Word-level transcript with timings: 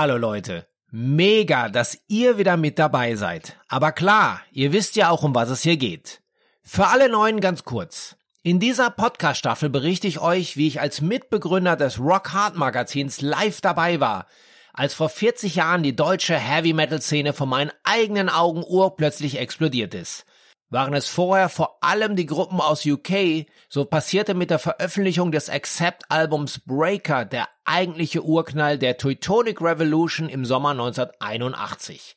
Hallo 0.00 0.16
Leute. 0.16 0.64
Mega, 0.92 1.68
dass 1.68 1.98
ihr 2.06 2.38
wieder 2.38 2.56
mit 2.56 2.78
dabei 2.78 3.16
seid. 3.16 3.56
Aber 3.66 3.90
klar, 3.90 4.42
ihr 4.52 4.72
wisst 4.72 4.94
ja 4.94 5.10
auch, 5.10 5.24
um 5.24 5.34
was 5.34 5.50
es 5.50 5.62
hier 5.62 5.76
geht. 5.76 6.20
Für 6.62 6.86
alle 6.86 7.08
Neuen 7.08 7.40
ganz 7.40 7.64
kurz. 7.64 8.14
In 8.44 8.60
dieser 8.60 8.90
Podcast-Staffel 8.90 9.70
berichte 9.70 10.06
ich 10.06 10.20
euch, 10.20 10.56
wie 10.56 10.68
ich 10.68 10.80
als 10.80 11.00
Mitbegründer 11.00 11.74
des 11.74 11.98
Rock 11.98 12.32
Hard 12.32 12.54
Magazins 12.54 13.20
live 13.22 13.60
dabei 13.60 13.98
war, 13.98 14.28
als 14.72 14.94
vor 14.94 15.08
40 15.08 15.56
Jahren 15.56 15.82
die 15.82 15.96
deutsche 15.96 16.36
Heavy 16.36 16.74
Metal 16.74 17.02
Szene 17.02 17.32
vor 17.32 17.48
meinen 17.48 17.72
eigenen 17.82 18.28
Augen 18.28 18.62
urplötzlich 18.62 19.40
explodiert 19.40 19.94
ist. 19.94 20.26
Waren 20.70 20.92
es 20.92 21.08
vorher 21.08 21.48
vor 21.48 21.78
allem 21.82 22.14
die 22.14 22.26
Gruppen 22.26 22.60
aus 22.60 22.84
UK, 22.84 23.46
so 23.70 23.86
passierte 23.86 24.34
mit 24.34 24.50
der 24.50 24.58
Veröffentlichung 24.58 25.32
des 25.32 25.48
Accept-Albums 25.48 26.60
Breaker 26.66 27.24
der 27.24 27.48
eigentliche 27.64 28.22
Urknall 28.22 28.76
der 28.76 28.98
Teutonic 28.98 29.62
Revolution 29.62 30.28
im 30.28 30.44
Sommer 30.44 30.72
1981. 30.72 32.16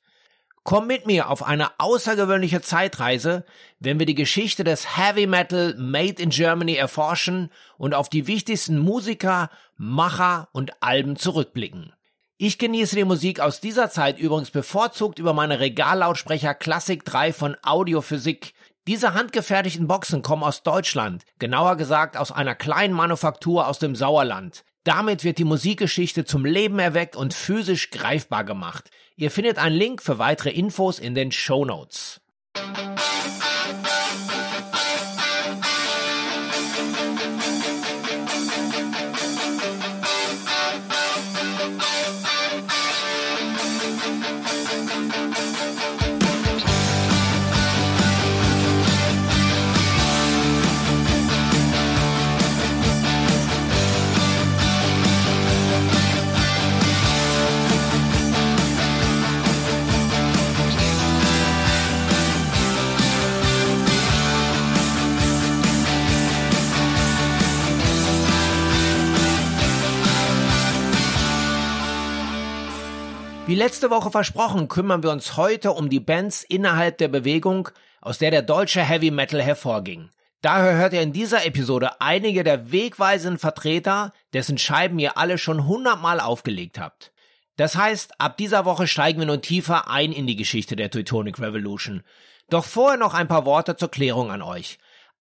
Komm 0.63 0.87
mit 0.87 1.07
mir 1.07 1.29
auf 1.29 1.43
eine 1.43 1.79
außergewöhnliche 1.79 2.61
Zeitreise, 2.61 3.45
wenn 3.79 3.99
wir 3.99 4.05
die 4.05 4.15
Geschichte 4.15 4.65
des 4.65 4.97
Heavy 4.97 5.27
Metal 5.27 5.73
Made 5.77 6.21
in 6.21 6.29
Germany 6.29 6.75
erforschen 6.75 7.51
und 7.77 7.95
auf 7.95 8.09
die 8.09 8.27
wichtigsten 8.27 8.77
Musiker, 8.77 9.49
Macher 9.77 10.49
und 10.51 10.83
Alben 10.83 11.15
zurückblicken. 11.15 11.93
Ich 12.43 12.57
genieße 12.57 12.95
die 12.95 13.03
Musik 13.03 13.39
aus 13.39 13.61
dieser 13.61 13.91
Zeit 13.91 14.17
übrigens 14.17 14.49
bevorzugt 14.49 15.19
über 15.19 15.31
meine 15.31 15.59
Regallautsprecher 15.59 16.55
Classic 16.55 17.05
3 17.05 17.33
von 17.33 17.55
Audiophysik. 17.61 18.55
Diese 18.87 19.13
handgefertigten 19.13 19.87
Boxen 19.87 20.23
kommen 20.23 20.41
aus 20.41 20.63
Deutschland, 20.63 21.23
genauer 21.37 21.75
gesagt 21.75 22.17
aus 22.17 22.31
einer 22.31 22.55
kleinen 22.55 22.95
Manufaktur 22.95 23.67
aus 23.67 23.77
dem 23.77 23.95
Sauerland. 23.95 24.63
Damit 24.83 25.23
wird 25.23 25.37
die 25.37 25.43
Musikgeschichte 25.43 26.25
zum 26.25 26.43
Leben 26.43 26.79
erweckt 26.79 27.15
und 27.15 27.35
physisch 27.35 27.91
greifbar 27.91 28.43
gemacht. 28.43 28.89
Ihr 29.15 29.29
findet 29.29 29.59
einen 29.59 29.75
Link 29.75 30.01
für 30.01 30.17
weitere 30.17 30.49
Infos 30.49 30.97
in 30.97 31.13
den 31.13 31.31
Show 31.31 31.63
Notes. 31.63 32.21
Letzte 73.61 73.91
Woche 73.91 74.09
versprochen, 74.09 74.69
kümmern 74.69 75.03
wir 75.03 75.11
uns 75.11 75.37
heute 75.37 75.73
um 75.73 75.87
die 75.87 75.99
Bands 75.99 76.41
innerhalb 76.41 76.97
der 76.97 77.09
Bewegung, 77.09 77.69
aus 78.01 78.17
der 78.17 78.31
der 78.31 78.41
deutsche 78.41 78.81
Heavy 78.81 79.11
Metal 79.11 79.39
hervorging. 79.39 80.09
Daher 80.41 80.77
hört 80.77 80.93
ihr 80.93 81.03
in 81.03 81.13
dieser 81.13 81.45
Episode 81.45 82.01
einige 82.01 82.43
der 82.43 82.71
wegweisenden 82.71 83.37
Vertreter, 83.37 84.13
dessen 84.33 84.57
Scheiben 84.57 84.97
ihr 84.97 85.15
alle 85.15 85.37
schon 85.37 85.67
hundertmal 85.67 86.19
aufgelegt 86.19 86.79
habt. 86.79 87.11
Das 87.55 87.75
heißt, 87.75 88.19
ab 88.19 88.35
dieser 88.37 88.65
Woche 88.65 88.87
steigen 88.87 89.19
wir 89.19 89.27
nun 89.27 89.43
tiefer 89.43 89.91
ein 89.91 90.11
in 90.11 90.25
die 90.25 90.37
Geschichte 90.37 90.75
der 90.75 90.89
Teutonic 90.89 91.39
Revolution. 91.39 92.01
Doch 92.49 92.65
vorher 92.65 92.97
noch 92.97 93.13
ein 93.13 93.27
paar 93.27 93.45
Worte 93.45 93.75
zur 93.75 93.91
Klärung 93.91 94.31
an 94.31 94.41
euch. 94.41 94.79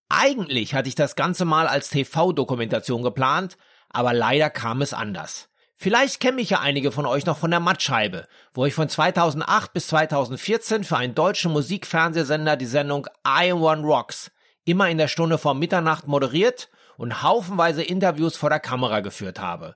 Eigentlich 0.09 0.73
hatte 0.73 0.89
ich 0.89 0.95
das 0.95 1.15
Ganze 1.15 1.45
mal 1.45 1.67
als 1.67 1.91
TV-Dokumentation 1.91 3.03
geplant, 3.03 3.59
aber 3.91 4.15
leider 4.15 4.49
kam 4.49 4.81
es 4.81 4.95
anders. 4.95 5.50
Vielleicht 5.83 6.21
kennen 6.21 6.37
mich 6.37 6.51
ja 6.51 6.61
einige 6.61 6.93
von 6.93 7.07
euch 7.07 7.25
noch 7.25 7.39
von 7.39 7.51
der 7.51 7.59
Mattscheibe, 7.59 8.29
wo 8.53 8.67
ich 8.67 8.75
von 8.75 8.91
2008 8.91 9.73
bis 9.73 9.87
2014 9.87 10.85
für 10.85 10.99
einen 10.99 11.15
deutschen 11.15 11.53
Musikfernsehsender 11.53 12.59
die 12.59 12.67
Sendung 12.67 13.07
I 13.27 13.51
One 13.55 13.87
Rocks 13.87 14.31
immer 14.67 14.91
in 14.91 14.99
der 14.99 15.09
Stunde 15.09 15.39
vor 15.39 15.55
Mitternacht 15.55 16.07
moderiert 16.07 16.69
und 16.99 17.23
haufenweise 17.23 17.83
Interviews 17.83 18.37
vor 18.37 18.51
der 18.51 18.61
Kamera 18.61 19.01
geführt 19.01 19.41
habe. 19.41 19.75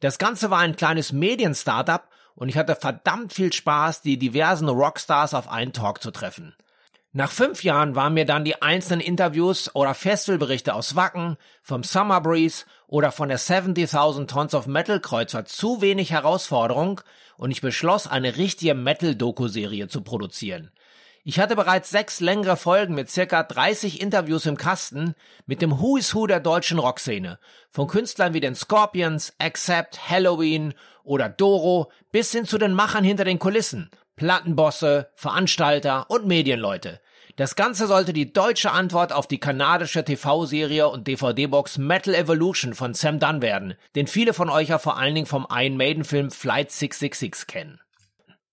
Das 0.00 0.18
Ganze 0.18 0.50
war 0.50 0.58
ein 0.58 0.76
kleines 0.76 1.12
Medien-Startup 1.12 2.06
und 2.34 2.50
ich 2.50 2.58
hatte 2.58 2.76
verdammt 2.76 3.32
viel 3.32 3.50
Spaß, 3.50 4.02
die 4.02 4.18
diversen 4.18 4.68
Rockstars 4.68 5.32
auf 5.32 5.48
einen 5.48 5.72
Talk 5.72 6.02
zu 6.02 6.10
treffen. 6.10 6.54
Nach 7.16 7.30
fünf 7.30 7.64
Jahren 7.64 7.94
waren 7.94 8.12
mir 8.12 8.26
dann 8.26 8.44
die 8.44 8.60
einzelnen 8.60 9.00
Interviews 9.00 9.74
oder 9.74 9.94
Festivalberichte 9.94 10.74
aus 10.74 10.96
Wacken, 10.96 11.38
vom 11.62 11.82
Summer 11.82 12.20
Breeze 12.20 12.66
oder 12.88 13.10
von 13.10 13.30
der 13.30 13.38
70.000 13.38 14.26
Tons 14.26 14.52
of 14.52 14.66
Metal 14.66 15.00
Kreuzfahrt 15.00 15.48
zu 15.48 15.80
wenig 15.80 16.10
Herausforderung 16.10 17.00
und 17.38 17.52
ich 17.52 17.62
beschloss, 17.62 18.06
eine 18.06 18.36
richtige 18.36 18.74
Metal-Doku-Serie 18.74 19.88
zu 19.88 20.02
produzieren. 20.02 20.70
Ich 21.24 21.40
hatte 21.40 21.56
bereits 21.56 21.88
sechs 21.88 22.20
längere 22.20 22.58
Folgen 22.58 22.94
mit 22.94 23.08
circa 23.08 23.44
30 23.44 24.02
Interviews 24.02 24.44
im 24.44 24.58
Kasten 24.58 25.14
mit 25.46 25.62
dem 25.62 25.80
Who 25.80 25.96
is 25.96 26.14
Who 26.14 26.26
der 26.26 26.40
deutschen 26.40 26.78
Rockszene. 26.78 27.38
Von 27.70 27.86
Künstlern 27.86 28.34
wie 28.34 28.40
den 28.40 28.54
Scorpions, 28.54 29.32
Accept, 29.38 30.10
Halloween 30.10 30.74
oder 31.02 31.30
Doro 31.30 31.90
bis 32.12 32.30
hin 32.32 32.44
zu 32.44 32.58
den 32.58 32.74
Machern 32.74 33.04
hinter 33.04 33.24
den 33.24 33.38
Kulissen. 33.38 33.90
Plattenbosse, 34.16 35.08
Veranstalter 35.14 36.10
und 36.10 36.26
Medienleute. 36.26 37.00
Das 37.36 37.54
Ganze 37.54 37.86
sollte 37.86 38.14
die 38.14 38.32
deutsche 38.32 38.70
Antwort 38.70 39.12
auf 39.12 39.26
die 39.26 39.38
kanadische 39.38 40.02
TV-Serie 40.02 40.88
und 40.88 41.06
DVD-Box 41.06 41.76
Metal 41.76 42.14
Evolution 42.14 42.72
von 42.72 42.94
Sam 42.94 43.20
Dunn 43.20 43.42
werden, 43.42 43.74
den 43.94 44.06
viele 44.06 44.32
von 44.32 44.48
euch 44.48 44.70
ja 44.70 44.78
vor 44.78 44.96
allen 44.96 45.14
Dingen 45.14 45.26
vom 45.26 45.46
Iron 45.50 45.76
Maiden-Film 45.76 46.30
Flight 46.30 46.70
666 46.72 47.46
kennen. 47.46 47.78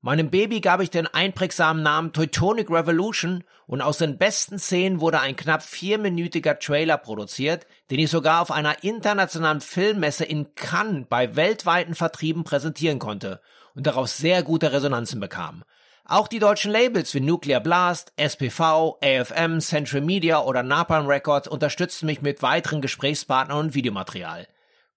Meinem 0.02 0.30
Baby 0.30 0.60
gab 0.60 0.82
ich 0.82 0.90
den 0.90 1.08
einprägsamen 1.08 1.82
Namen 1.82 2.12
Teutonic 2.12 2.70
Revolution 2.70 3.46
und 3.68 3.82
aus 3.82 4.00
den 4.00 4.18
besten 4.18 4.60
Szenen 4.60 5.00
wurde 5.00 5.22
ein 5.22 5.38
knapp 5.38 5.64
vierminütiger 5.64 6.60
Trailer 6.60 6.98
produziert, 6.98 7.66
den 7.90 8.00
ich 8.00 8.12
sogar 8.12 8.42
auf 8.42 8.52
einer 8.52 8.84
internationalen 8.84 9.62
Filmmesse 9.62 10.26
in 10.26 10.56
Cannes 10.56 11.06
bei 11.08 11.38
weltweiten 11.38 11.96
Vertrieben 11.96 12.44
präsentieren 12.44 13.00
konnte 13.00 13.40
und 13.76 13.88
daraus 13.88 14.18
sehr 14.18 14.44
gute 14.44 14.74
Resonanzen 14.74 15.22
bekam. 15.22 15.64
Auch 16.06 16.28
die 16.28 16.40
deutschen 16.40 16.70
Labels 16.70 17.14
wie 17.14 17.22
Nuclear 17.22 17.62
Blast, 17.62 18.12
SPV, 18.18 19.00
AFM, 19.02 19.62
Central 19.62 20.02
Media 20.02 20.42
oder 20.42 20.62
Napalm 20.62 21.08
Records 21.08 21.48
unterstützten 21.48 22.08
mich 22.08 22.22
mit 22.22 22.42
weiteren 22.42 22.82
Gesprächspartnern 22.82 23.58
und 23.58 23.74
Videomaterial. 23.74 24.48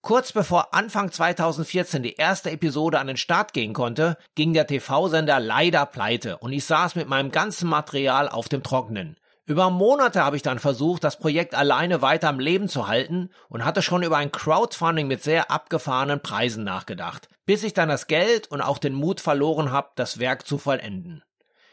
Kurz 0.01 0.33
bevor 0.33 0.75
Anfang 0.75 1.13
2014 1.13 2.03
die 2.03 2.15
erste 2.15 2.51
Episode 2.51 2.99
an 2.99 3.07
den 3.07 3.17
Start 3.17 3.53
gehen 3.53 3.73
konnte, 3.73 4.19
ging 4.35 4.53
der 4.53 4.67
TV-Sender 4.67 5.39
leider 5.39 5.87
pleite 5.87 6.39
und 6.39 6.53
ich 6.53 6.65
saß 6.65 6.97
mit 6.97 7.09
meinem 7.09 7.31
ganzen 7.31 7.69
Material 7.69 8.29
auf 8.29 8.49
dem 8.49 8.65
Trockenen. 8.65 9.17
Über 9.47 9.71
Monate 9.71 10.25
habe 10.25 10.35
ich 10.35 10.43
dann 10.43 10.59
versucht, 10.59 11.05
das 11.05 11.21
Projekt 11.21 11.55
alleine 11.55 12.03
weiter 12.03 12.29
am 12.29 12.41
Leben 12.41 12.69
zu 12.69 12.89
halten 12.89 13.31
und 13.49 13.65
hatte 13.65 13.81
schon 13.81 14.03
über 14.03 14.17
ein 14.17 14.33
Crowdfunding 14.33 15.07
mit 15.07 15.23
sehr 15.23 15.53
abgefahrenen 15.53 16.21
Preisen 16.21 16.65
nachgedacht, 16.65 17.29
bis 17.47 17.63
ich 17.63 17.73
dann 17.73 17.89
das 17.89 18.07
Geld 18.07 18.51
und 18.51 18.61
auch 18.61 18.79
den 18.79 18.93
Mut 18.93 19.21
verloren 19.21 19.71
habe, 19.71 19.91
das 19.95 20.19
Werk 20.19 20.47
zu 20.47 20.59
vollenden. 20.59 21.23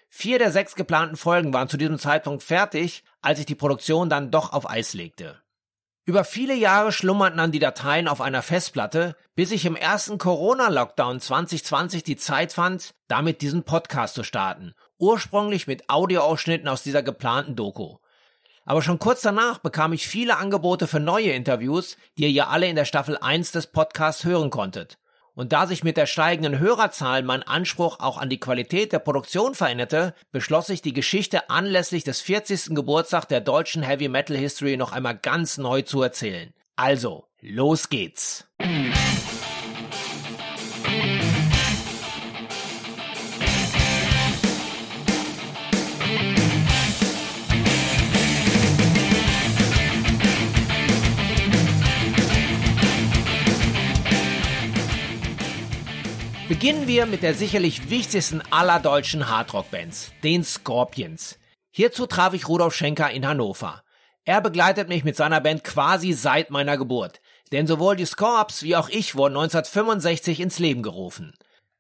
Vier 0.08 0.40
der 0.40 0.52
sechs 0.52 0.75
geplanten 0.75 1.18
Folgen 1.18 1.54
waren 1.54 1.68
zu 1.68 1.78
diesem 1.78 2.00
Zeitpunkt 2.00 2.44
fertig, 2.44 3.04
als 3.22 3.40
ich 3.40 3.46
die 3.46 3.56
Produktion 3.56 4.10
dann 4.10 4.31
doch 4.31 4.54
auf 4.54 4.70
Eis 4.70 4.94
legte. 4.94 5.42
Über 6.06 6.24
viele 6.24 6.54
Jahre 6.54 6.92
schlummerten 6.92 7.38
dann 7.38 7.52
die 7.52 7.60
Dateien 7.60 8.08
auf 8.08 8.22
einer 8.22 8.42
Festplatte, 8.42 9.16
bis 9.36 9.52
ich 9.52 9.66
im 9.66 9.75
ersten 9.75 10.18
Corona-Lockdown 10.18 11.20
2020 11.20 12.04
die 12.04 12.18
Zeit 12.18 12.54
fand, 12.54 12.94
damit 13.08 13.42
diesen 13.42 13.64
Podcast 13.64 14.16
zu 14.16 14.24
starten 14.24 14.75
ursprünglich 15.04 15.68
mit 15.68 15.90
Audioausschnitten 15.90 16.70
aus 16.70 16.81
dieser 16.81 17.04
geplanten 17.04 17.58
Doku. 17.58 17.98
Aber 18.66 18.81
schon 18.81 19.00
kurz 19.00 19.22
danach 19.22 19.58
bekam 19.58 19.92
ich 19.92 20.08
viele 20.08 20.38
Angebote 20.38 20.88
für 20.88 21.02
neue 21.02 21.31
Interviews, 21.31 21.98
die 22.18 22.24
ihr 22.24 22.31
ja 22.31 22.48
alle 22.48 22.68
in 22.68 22.78
der 22.78 22.86
Staffel 22.86 23.18
1 23.18 23.52
des 23.52 23.68
Podcasts 23.68 24.24
hören 24.24 24.50
konntet. 24.50 24.98
Und 25.35 25.51
da 25.51 25.65
sich 25.65 25.83
mit 25.83 25.97
der 25.97 26.06
steigenden 26.06 26.59
Hörerzahl 26.59 27.24
mein 27.24 27.44
Anspruch 27.44 28.00
auch 28.00 28.18
an 28.18 28.30
die 28.30 28.39
Qualität 28.39 28.91
der 28.94 29.00
Produktion 29.00 29.56
veränderte, 29.56 30.13
beschloss 30.31 30.69
ich 30.69 30.81
die 30.81 30.94
Geschichte 30.94 31.50
anlässlich 31.50 32.03
des 32.03 32.21
40. 32.21 32.75
Geburtstags 32.75 33.27
der 33.27 33.41
deutschen 33.41 33.81
Heavy 33.81 34.09
Metal 34.09 34.38
History 34.38 34.77
noch 34.77 34.91
einmal 34.91 35.18
ganz 35.18 35.57
neu 35.57 35.81
zu 35.81 36.01
erzählen. 36.01 36.53
Also, 36.75 37.25
los 37.41 37.89
geht's! 37.89 38.45
Beginnen 56.63 56.88
wir 56.88 57.06
mit 57.06 57.24
der 57.24 57.33
sicherlich 57.33 57.89
wichtigsten 57.89 58.42
aller 58.50 58.80
deutschen 58.80 59.27
Hardrock-Bands, 59.27 60.13
den 60.24 60.45
Scorpions. 60.45 61.38
Hierzu 61.71 62.06
traf 62.06 62.33
ich 62.33 62.48
Rudolf 62.48 62.74
Schenker 62.74 63.12
in 63.12 63.27
Hannover. 63.27 63.83
Er 64.24 64.39
begleitet 64.39 64.88
mich 64.88 65.04
mit 65.04 65.18
seiner 65.18 65.42
Band 65.42 65.65
quasi 65.65 66.13
seit 66.13 66.51
meiner 66.51 66.77
Geburt, 66.77 67.19
denn 67.51 67.68
sowohl 67.68 67.98
die 67.98 68.06
Scorps 68.06 68.63
wie 68.63 68.77
auch 68.77 68.88
ich 68.88 69.15
wurden 69.15 69.36
1965 69.36 70.39
ins 70.39 70.57
Leben 70.57 70.83
gerufen. 70.83 71.33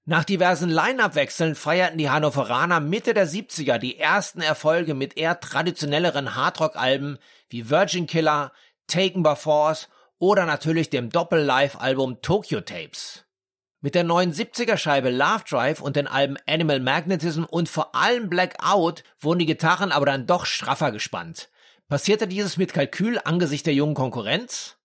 Nach 0.03 0.25
diversen 0.25 0.69
Line-Up-Wechseln 0.69 1.55
feierten 1.55 1.97
die 1.97 2.09
Hannoveraner 2.09 2.81
Mitte 2.81 3.13
der 3.13 3.29
70er 3.29 3.77
die 3.77 3.97
ersten 3.97 4.41
Erfolge 4.41 4.95
mit 4.95 5.15
eher 5.15 5.39
traditionelleren 5.39 6.35
Hardrock-Alben 6.35 7.19
wie 7.47 7.69
Virgin 7.69 8.05
Killer, 8.05 8.51
Taken 8.87 9.23
by 9.23 9.37
Force 9.37 9.87
oder 10.19 10.45
natürlich 10.45 10.89
dem 10.89 11.09
Doppel-Live-Album 11.09 12.21
Tokyo 12.21 12.59
Tapes. 12.59 13.22
Mit 13.85 13.95
der 13.95 14.05
neuen 14.05 14.31
70er 14.31 14.77
Scheibe 14.77 15.09
Love 15.09 15.43
Drive 15.49 15.81
und 15.81 15.97
den 15.97 16.07
Alben 16.07 16.37
Animal 16.47 16.79
Magnetism 16.79 17.43
und 17.43 17.67
vor 17.67 17.93
allem 17.93 18.29
Blackout 18.29 19.03
wurden 19.19 19.39
die 19.39 19.45
Gitarren 19.45 19.91
aber 19.91 20.05
dann 20.05 20.25
doch 20.25 20.45
straffer 20.45 20.93
gespannt. 20.93 21.49
Passierte 21.89 22.25
dieses 22.25 22.55
mit 22.55 22.73
Kalkül 22.73 23.19
angesichts 23.21 23.65
der 23.65 23.73
jungen 23.73 23.93
Konkurrenz? 23.93 24.77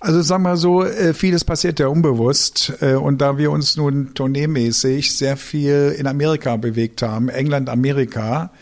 Also 0.00 0.20
sagen 0.20 0.42
wir 0.42 0.58
so, 0.58 0.84
äh, 0.84 1.14
vieles 1.14 1.44
passiert 1.44 1.80
ja 1.80 1.88
unbewusst. 1.88 2.74
Äh, 2.82 2.96
und 2.96 3.22
da 3.22 3.38
wir 3.38 3.50
uns 3.50 3.78
nun 3.78 4.12
tourneemäßig 4.12 5.16
sehr 5.16 5.38
viel 5.38 5.96
in 5.98 6.06
Amerika 6.06 6.58
bewegt 6.58 7.00
haben, 7.00 7.30
England, 7.30 7.70
Amerika, 7.70 8.52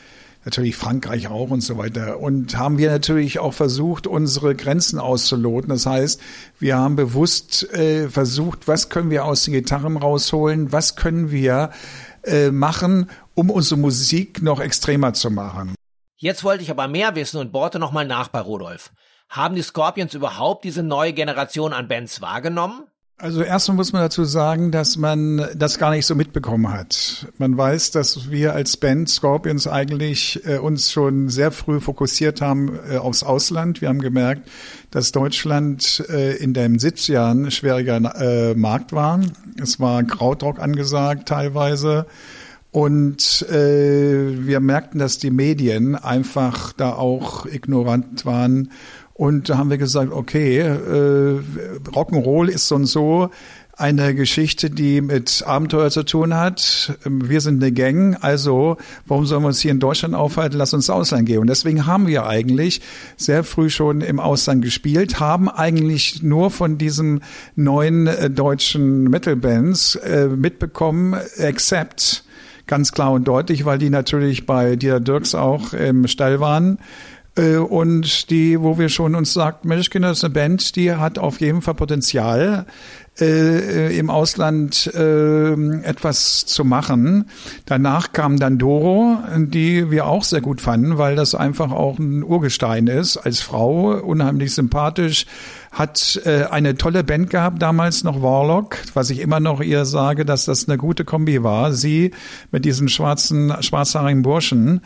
natürlich 0.44 0.76
Frankreich 0.76 1.28
auch 1.28 1.50
und 1.50 1.60
so 1.60 1.78
weiter. 1.78 2.20
Und 2.20 2.56
haben 2.56 2.78
wir 2.78 2.90
natürlich 2.90 3.38
auch 3.38 3.54
versucht, 3.54 4.06
unsere 4.06 4.54
Grenzen 4.54 4.98
auszuloten. 4.98 5.68
Das 5.68 5.86
heißt, 5.86 6.20
wir 6.58 6.76
haben 6.76 6.96
bewusst 6.96 7.72
äh, 7.72 8.08
versucht, 8.08 8.68
was 8.68 8.88
können 8.88 9.10
wir 9.10 9.24
aus 9.24 9.44
den 9.44 9.54
Gitarren 9.54 9.96
rausholen, 9.96 10.72
was 10.72 10.96
können 10.96 11.30
wir 11.30 11.70
machen, 12.52 13.10
um 13.34 13.50
unsere 13.50 13.80
Musik 13.80 14.42
noch 14.42 14.60
extremer 14.60 15.12
zu 15.12 15.28
machen. 15.28 15.74
Jetzt 16.16 16.44
wollte 16.44 16.62
ich 16.62 16.70
aber 16.70 16.86
mehr 16.86 17.16
wissen 17.16 17.38
und 17.38 17.50
bohrte 17.50 17.80
nochmal 17.80 18.06
nach 18.06 18.28
bei 18.28 18.38
Rudolf. 18.38 18.92
Haben 19.28 19.56
die 19.56 19.62
Scorpions 19.62 20.14
überhaupt 20.14 20.62
diese 20.62 20.84
neue 20.84 21.14
Generation 21.14 21.72
an 21.72 21.88
Bands 21.88 22.20
wahrgenommen? 22.20 22.84
Also 23.22 23.44
erstmal 23.44 23.76
muss 23.76 23.92
man 23.92 24.02
dazu 24.02 24.24
sagen, 24.24 24.72
dass 24.72 24.96
man 24.96 25.46
das 25.54 25.78
gar 25.78 25.92
nicht 25.92 26.06
so 26.06 26.16
mitbekommen 26.16 26.72
hat. 26.72 27.28
Man 27.38 27.56
weiß, 27.56 27.92
dass 27.92 28.32
wir 28.32 28.52
als 28.52 28.76
Band 28.76 29.08
Scorpions 29.08 29.68
eigentlich 29.68 30.44
äh, 30.44 30.58
uns 30.58 30.90
schon 30.90 31.28
sehr 31.28 31.52
früh 31.52 31.78
fokussiert 31.78 32.40
haben 32.40 32.80
äh, 32.90 32.96
aufs 32.96 33.22
Ausland. 33.22 33.80
Wir 33.80 33.90
haben 33.90 34.00
gemerkt, 34.00 34.50
dass 34.90 35.12
Deutschland 35.12 36.04
äh, 36.08 36.34
in 36.38 36.52
den 36.52 36.80
70ern 36.80 37.52
schwieriger 37.52 37.98
äh, 38.20 38.56
Markt 38.56 38.92
war. 38.92 39.20
Es 39.56 39.78
war 39.78 40.02
Krautrock 40.02 40.58
angesagt 40.58 41.28
teilweise. 41.28 42.06
Und 42.72 43.46
äh, 43.50 44.46
wir 44.46 44.60
merkten, 44.60 44.98
dass 44.98 45.18
die 45.18 45.30
Medien 45.30 45.94
einfach 45.94 46.72
da 46.72 46.94
auch 46.94 47.46
ignorant 47.46 48.26
waren 48.26 48.70
und 49.14 49.48
da 49.48 49.58
haben 49.58 49.70
wir 49.70 49.78
gesagt, 49.78 50.10
okay, 50.10 50.58
äh, 50.58 51.40
Rock'n'Roll 51.90 52.48
ist 52.48 52.66
so 52.66 52.74
und 52.74 52.86
so 52.86 53.30
eine 53.76 54.14
Geschichte, 54.14 54.68
die 54.68 55.00
mit 55.00 55.44
Abenteuer 55.46 55.90
zu 55.90 56.02
tun 56.02 56.34
hat. 56.34 56.98
Wir 57.04 57.40
sind 57.40 57.62
eine 57.62 57.72
Gang, 57.72 58.16
also 58.20 58.76
warum 59.06 59.26
sollen 59.26 59.42
wir 59.42 59.48
uns 59.48 59.60
hier 59.60 59.70
in 59.70 59.80
Deutschland 59.80 60.14
aufhalten? 60.14 60.56
Lass 60.56 60.74
uns 60.74 60.86
ins 60.86 60.90
Ausland 60.90 61.26
gehen. 61.26 61.38
Und 61.38 61.46
deswegen 61.48 61.86
haben 61.86 62.06
wir 62.06 62.26
eigentlich 62.26 62.80
sehr 63.16 63.44
früh 63.44 63.70
schon 63.70 64.00
im 64.00 64.20
Ausland 64.20 64.62
gespielt, 64.62 65.20
haben 65.20 65.48
eigentlich 65.48 66.22
nur 66.22 66.50
von 66.50 66.76
diesen 66.76 67.22
neuen 67.54 68.06
äh, 68.06 68.30
deutschen 68.30 69.04
Metal-Bands 69.04 69.96
äh, 69.96 70.28
mitbekommen, 70.28 71.16
except 71.36 72.24
ganz 72.66 72.92
klar 72.92 73.12
und 73.12 73.26
deutlich, 73.26 73.64
weil 73.64 73.78
die 73.78 73.90
natürlich 73.90 74.46
bei 74.46 74.76
Dieter 74.76 75.00
Dirks 75.00 75.34
auch 75.34 75.72
im 75.72 76.06
Stall 76.06 76.40
waren. 76.40 76.78
Äh, 77.36 77.56
und 77.56 78.30
die, 78.30 78.60
wo 78.60 78.78
wir 78.78 78.88
schon 78.88 79.14
uns 79.14 79.32
sagt, 79.32 79.64
Menschkinder 79.64 80.10
ist 80.10 80.24
eine 80.24 80.34
Band, 80.34 80.76
die 80.76 80.92
hat 80.92 81.18
auf 81.18 81.40
jeden 81.40 81.62
Fall 81.62 81.74
Potenzial, 81.74 82.66
äh, 83.20 83.98
im 83.98 84.08
Ausland 84.08 84.86
äh, 84.94 85.52
etwas 85.82 86.46
zu 86.46 86.64
machen. 86.64 87.28
Danach 87.66 88.12
kam 88.12 88.38
dann 88.38 88.58
Doro, 88.58 89.18
die 89.36 89.90
wir 89.90 90.06
auch 90.06 90.24
sehr 90.24 90.40
gut 90.40 90.60
fanden, 90.62 90.96
weil 90.96 91.14
das 91.14 91.34
einfach 91.34 91.72
auch 91.72 91.98
ein 91.98 92.22
Urgestein 92.22 92.86
ist, 92.86 93.18
als 93.18 93.40
Frau, 93.40 93.98
unheimlich 94.00 94.54
sympathisch, 94.54 95.26
hat 95.72 96.20
äh, 96.26 96.44
eine 96.44 96.76
tolle 96.76 97.02
Band 97.02 97.30
gehabt, 97.30 97.62
damals 97.62 98.04
noch 98.04 98.22
Warlock, 98.22 98.76
was 98.92 99.08
ich 99.08 99.20
immer 99.20 99.40
noch 99.40 99.62
ihr 99.62 99.86
sage, 99.86 100.26
dass 100.26 100.44
das 100.44 100.68
eine 100.68 100.76
gute 100.76 101.04
Kombi 101.04 101.42
war. 101.42 101.72
Sie 101.72 102.12
mit 102.50 102.66
diesen 102.66 102.88
schwarzen, 102.88 103.54
schwarzhaarigen 103.60 104.22
Burschen. 104.22 104.82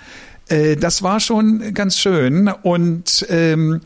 Äh, 0.49 0.77
das 0.77 1.03
war 1.03 1.19
schon 1.19 1.75
ganz 1.75 1.99
schön 1.99 2.49
und 2.63 3.27
ähm, 3.29 3.81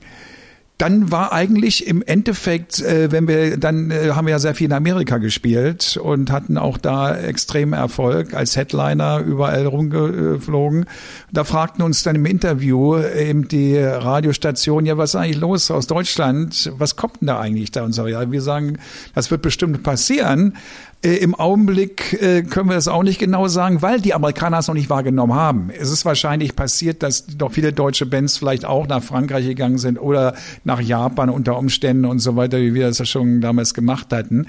dann 0.80 1.10
war 1.10 1.32
eigentlich 1.32 1.86
im 1.86 2.00
Endeffekt, 2.00 2.80
äh, 2.80 3.12
wenn 3.12 3.28
wir 3.28 3.58
dann 3.58 3.90
äh, 3.90 4.12
haben 4.12 4.26
wir 4.26 4.32
ja 4.32 4.38
sehr 4.38 4.54
viel 4.54 4.66
in 4.66 4.72
Amerika 4.72 5.18
gespielt 5.18 5.98
und 6.02 6.32
hatten 6.32 6.56
auch 6.56 6.78
da 6.78 7.14
extremen 7.14 7.74
Erfolg 7.74 8.32
als 8.32 8.56
Headliner 8.56 9.18
überall 9.18 9.66
rumgeflogen. 9.66 10.86
Da 11.32 11.44
fragten 11.44 11.82
uns 11.82 12.02
dann 12.02 12.16
im 12.16 12.24
Interview 12.24 12.98
eben 12.98 13.46
die 13.46 13.76
Radiostation, 13.76 14.86
ja, 14.86 14.96
was 14.96 15.10
ist 15.10 15.16
eigentlich 15.16 15.38
los 15.38 15.70
aus 15.70 15.86
Deutschland? 15.86 16.72
Was 16.78 16.96
kommt 16.96 17.20
denn 17.20 17.26
da 17.26 17.38
eigentlich 17.38 17.72
da? 17.72 17.84
Und 17.84 17.92
so, 17.92 18.06
ja, 18.06 18.30
wir 18.30 18.40
sagen, 18.40 18.78
das 19.14 19.30
wird 19.30 19.42
bestimmt 19.42 19.82
passieren. 19.82 20.54
Äh, 21.02 21.16
Im 21.16 21.34
Augenblick 21.34 22.20
äh, 22.20 22.42
können 22.42 22.68
wir 22.68 22.74
das 22.74 22.86
auch 22.86 23.02
nicht 23.02 23.18
genau 23.18 23.48
sagen, 23.48 23.80
weil 23.80 24.02
die 24.02 24.12
Amerikaner 24.12 24.58
es 24.58 24.68
noch 24.68 24.74
nicht 24.74 24.90
wahrgenommen 24.90 25.34
haben. 25.34 25.70
Es 25.70 25.90
ist 25.90 26.04
wahrscheinlich 26.04 26.54
passiert, 26.54 27.02
dass 27.02 27.26
doch 27.26 27.52
viele 27.52 27.72
deutsche 27.72 28.04
Bands 28.04 28.36
vielleicht 28.36 28.66
auch 28.66 28.86
nach 28.86 29.02
Frankreich 29.02 29.46
gegangen 29.46 29.78
sind 29.78 29.98
oder 29.98 30.34
nach 30.64 30.80
Japan 30.80 31.30
unter 31.30 31.56
Umständen 31.56 32.04
und 32.04 32.18
so 32.18 32.36
weiter, 32.36 32.58
wie 32.58 32.74
wir 32.74 32.88
das 32.88 32.98
ja 32.98 33.06
schon 33.06 33.40
damals 33.40 33.72
gemacht 33.72 34.12
hatten. 34.12 34.46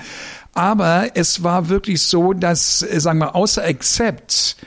Aber 0.53 1.07
es 1.15 1.41
war 1.41 1.69
wirklich 1.69 2.01
so, 2.01 2.33
dass, 2.33 2.81
äh, 2.81 2.99
sagen 2.99 3.19
wir, 3.19 3.33
außer 3.33 3.63
Accept 3.63 4.57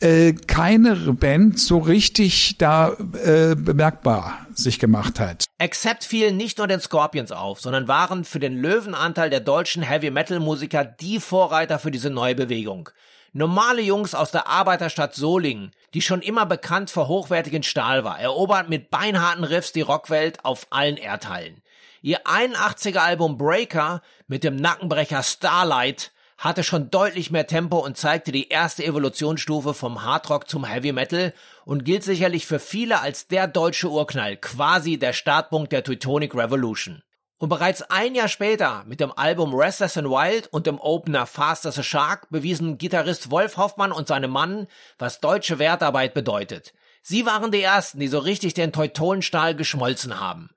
äh, 0.00 0.32
keine 0.32 0.94
Band 0.94 1.58
so 1.58 1.78
richtig 1.78 2.58
da 2.58 2.92
äh, 3.24 3.54
bemerkbar 3.54 4.46
sich 4.54 4.78
gemacht 4.78 5.20
hat. 5.20 5.44
Accept 5.58 6.04
fielen 6.04 6.36
nicht 6.36 6.58
nur 6.58 6.66
den 6.66 6.80
Scorpions 6.80 7.32
auf, 7.32 7.60
sondern 7.60 7.88
waren 7.88 8.24
für 8.24 8.40
den 8.40 8.56
Löwenanteil 8.56 9.30
der 9.30 9.40
deutschen 9.40 9.82
Heavy 9.82 10.10
Metal 10.10 10.40
Musiker 10.40 10.84
die 10.84 11.20
Vorreiter 11.20 11.78
für 11.78 11.90
diese 11.90 12.10
neue 12.10 12.34
Bewegung. 12.34 12.90
Normale 13.32 13.82
Jungs 13.82 14.14
aus 14.14 14.30
der 14.30 14.46
Arbeiterstadt 14.46 15.14
Solingen, 15.14 15.72
die 15.92 16.00
schon 16.00 16.22
immer 16.22 16.46
bekannt 16.46 16.90
für 16.90 17.06
hochwertigen 17.06 17.62
Stahl 17.62 18.02
war, 18.02 18.18
erobern 18.18 18.70
mit 18.70 18.90
beinharten 18.90 19.44
Riffs 19.44 19.72
die 19.72 19.82
Rockwelt 19.82 20.44
auf 20.44 20.66
allen 20.70 20.96
Erdteilen. 20.96 21.62
Ihr 22.00 22.24
81er 22.24 22.98
Album 22.98 23.36
Breaker 23.36 24.00
mit 24.26 24.44
dem 24.44 24.56
Nackenbrecher 24.56 25.22
Starlight 25.22 26.12
hatte 26.38 26.62
schon 26.62 26.90
deutlich 26.90 27.30
mehr 27.30 27.46
Tempo 27.46 27.78
und 27.78 27.96
zeigte 27.96 28.32
die 28.32 28.48
erste 28.48 28.84
Evolutionsstufe 28.84 29.74
vom 29.74 30.02
Hardrock 30.02 30.48
zum 30.48 30.64
Heavy 30.64 30.92
Metal 30.92 31.32
und 31.64 31.84
gilt 31.84 32.04
sicherlich 32.04 32.46
für 32.46 32.58
viele 32.58 33.00
als 33.00 33.26
der 33.28 33.48
deutsche 33.48 33.90
Urknall, 33.90 34.36
quasi 34.36 34.98
der 34.98 35.12
Startpunkt 35.12 35.72
der 35.72 35.82
Teutonic 35.82 36.34
Revolution. 36.34 37.02
Und 37.38 37.50
bereits 37.50 37.82
ein 37.82 38.14
Jahr 38.14 38.28
später 38.28 38.84
mit 38.86 39.00
dem 39.00 39.12
Album 39.12 39.54
Restless 39.54 39.98
and 39.98 40.08
Wild 40.08 40.46
und 40.48 40.66
dem 40.66 40.80
Opener 40.80 41.26
Fast 41.26 41.66
as 41.66 41.78
a 41.78 41.82
Shark 41.82 42.28
bewiesen 42.30 42.78
Gitarrist 42.78 43.30
Wolf 43.30 43.58
Hoffmann 43.58 43.92
und 43.92 44.08
seine 44.08 44.28
Mann, 44.28 44.66
was 44.98 45.20
deutsche 45.20 45.58
Wertarbeit 45.58 46.14
bedeutet. 46.14 46.72
Sie 47.02 47.26
waren 47.26 47.52
die 47.52 47.62
ersten, 47.62 48.00
die 48.00 48.08
so 48.08 48.18
richtig 48.18 48.54
den 48.54 48.72
Teutonenstahl 48.72 49.54
geschmolzen 49.54 50.18
haben. 50.18 50.50